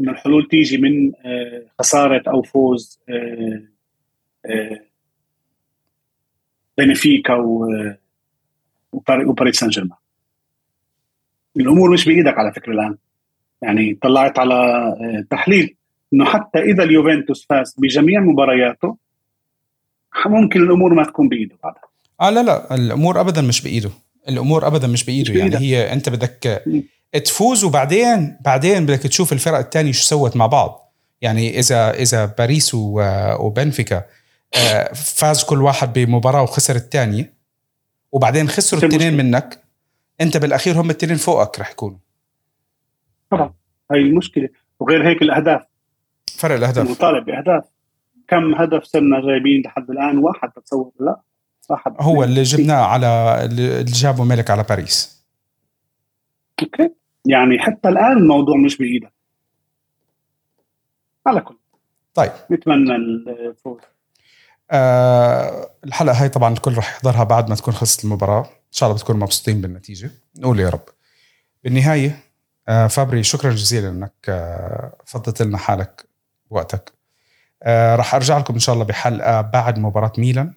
[0.00, 3.62] إنه الحلول تيجي من آه، خسارة أو فوز آه،
[4.46, 4.80] آه،
[6.78, 7.34] بنفيكا
[8.92, 9.98] وباريس سان جيرمان
[11.56, 12.96] الأمور مش بإيدك على فكرة الآن.
[13.62, 15.76] يعني طلعت على تحليل
[16.12, 18.96] إنه حتى إذا اليوفنتوس فاز بجميع مبارياته
[20.26, 21.93] ممكن الأمور ما تكون بإيده بعدها.
[22.24, 23.90] آه لا لا الأمور ابدا مش بإيده.
[24.28, 25.32] الأمور ابدا مش بإيده.
[25.32, 26.62] مش يعني هي أنت بدك
[27.24, 30.94] تفوز وبعدين بعدين بدك تشوف الفرق الثانية شو سوت مع بعض.
[31.20, 34.04] يعني إذا إذا باريس وبنفيكا
[34.56, 37.34] آه، فاز كل واحد بمباراة وخسر الثانية
[38.12, 39.62] وبعدين خسروا الاثنين منك
[40.20, 41.98] أنت بالأخير هم الاثنين فوقك رح يكونوا.
[43.30, 43.54] طبعا
[43.90, 44.48] هاي المشكلة.
[44.80, 45.62] وغير هيك الأهداف.
[46.38, 46.90] فرق الأهداف.
[46.90, 47.64] مطالب بأهداف.
[48.28, 51.20] كم هدف صرنا جايبين لحد الآن؟ واحد بتصور لا؟
[51.70, 55.24] واحد هو اللي جبناه على اللي جابه ملك على باريس.
[56.62, 56.94] أوكي.
[57.26, 59.12] يعني حتى الآن الموضوع مش بايدك
[61.26, 61.58] على كل.
[62.14, 62.32] طيب.
[62.50, 63.80] نتمنى الفوز.
[64.70, 68.42] آه الحلقة هاي طبعا الكل رح يحضرها بعد ما تكون خلصت المباراة.
[68.42, 70.10] إن شاء الله بتكونوا مبسوطين بالنتيجة.
[70.38, 70.84] نقول يا رب.
[71.64, 72.18] بالنهاية
[72.68, 76.08] آه فابري شكرا جزيلا إنك آه فضلت لنا حالك
[76.50, 76.92] وقتك
[77.62, 80.54] آه رح أرجع لكم إن شاء الله بحلقة بعد مباراة ميلان.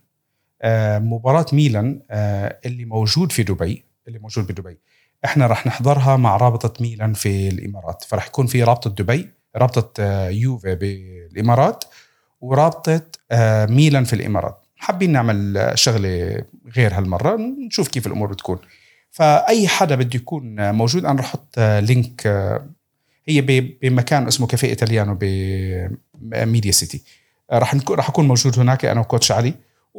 [1.00, 4.78] مباراة ميلان آه اللي موجود في دبي اللي موجود بدبي
[5.26, 8.04] إحنا رح نحضرها مع رابطة ميلان في الإمارات.
[8.04, 11.84] فرح يكون في رابطة دبي رابطة آه يوفي بالإمارات
[12.42, 13.02] ورابطة
[13.32, 14.66] آه، ميلان في الإمارات.
[14.76, 16.44] حابين نعمل شغلة
[16.76, 17.36] غير هالمرة
[17.68, 18.60] نشوف كيف الأمور بتكون.
[19.12, 22.70] فأي حدا بده يكون موجود أنا رح أحط link آه،
[23.26, 23.42] هي
[23.82, 25.18] بمكان اسمه Caffè Italiano
[26.22, 27.04] ب Media City.
[27.54, 29.54] نكون رح أكون موجود هناك أنا و coach علي.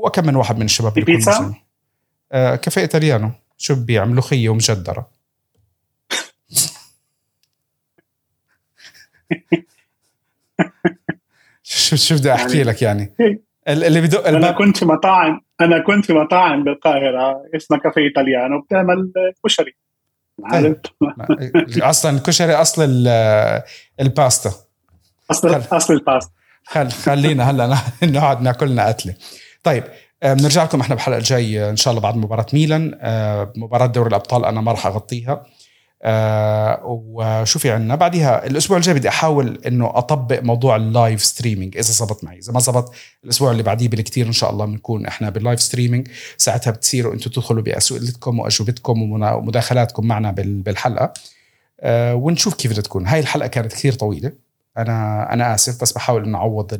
[0.05, 1.55] وكم من واحد من الشباب بيتزا؟
[2.33, 3.31] آه، Caffè Italiano.
[3.57, 5.09] شو ببيع ملوخية ومجدرة.
[11.63, 13.15] شو شو بدي أحكي يعني لك يعني؟
[13.69, 19.13] اللي بدق أنا كنت في مطاعم أنا كنت في مطاعم بالقاهرة اسمها Caffè Italiano بتعمل
[19.45, 19.77] كشري.
[20.45, 20.77] عارف
[21.83, 23.63] أصلا الكشري أصل ال-
[24.01, 24.53] الباستا.
[25.31, 26.33] اصل أصل الباستا.
[26.65, 29.15] خل خلينا هلا نقعد ناكل لنا قتلة
[29.63, 29.85] طيب
[30.23, 32.99] آه، بنرجع لكم إحنا بالحلقة الجاية إن شاء الله بعد مباراة ميلان.
[33.01, 35.47] آه، مباراة دوري الأبطال أنا ما راح أغطيها.
[36.03, 41.77] آه، وشو في عندنا بعدها الأسبوع الجاي بدي أحاول إنه أطبق موضوع ال live streaming
[41.77, 42.39] إذا زبط معي.
[42.39, 42.93] إذا ما زبط
[43.25, 46.09] الأسبوع اللي بعديه بالكثير إن شاء الله بنكون إحنا بال live streaming.
[46.37, 51.13] ساعتها بتصيروا أنتم تدخلوا باسئلتكم وأجوبتكم ومداخلاتكم معنا بال- بالحلقة.
[52.15, 53.07] ونشوف كيف بدها تكون.
[53.07, 54.33] هاي الحلقة كانت كثير طويلة.
[54.79, 56.73] أنا أنا آسف بس بحاول إنه أعوض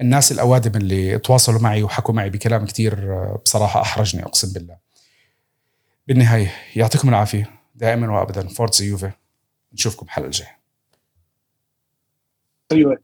[0.00, 4.76] الناس الأوادم اللي تواصلوا معي وحكوا معي بكلام كثير آه، بصراحة أحرجني أقسم بالله.
[6.08, 8.48] بالنهاية يعطيكم العافية دائما وابدا.
[8.48, 9.10] Forza Juve
[9.72, 10.58] نشوفكم الحلقة الجاية.
[12.72, 12.98] أيوه.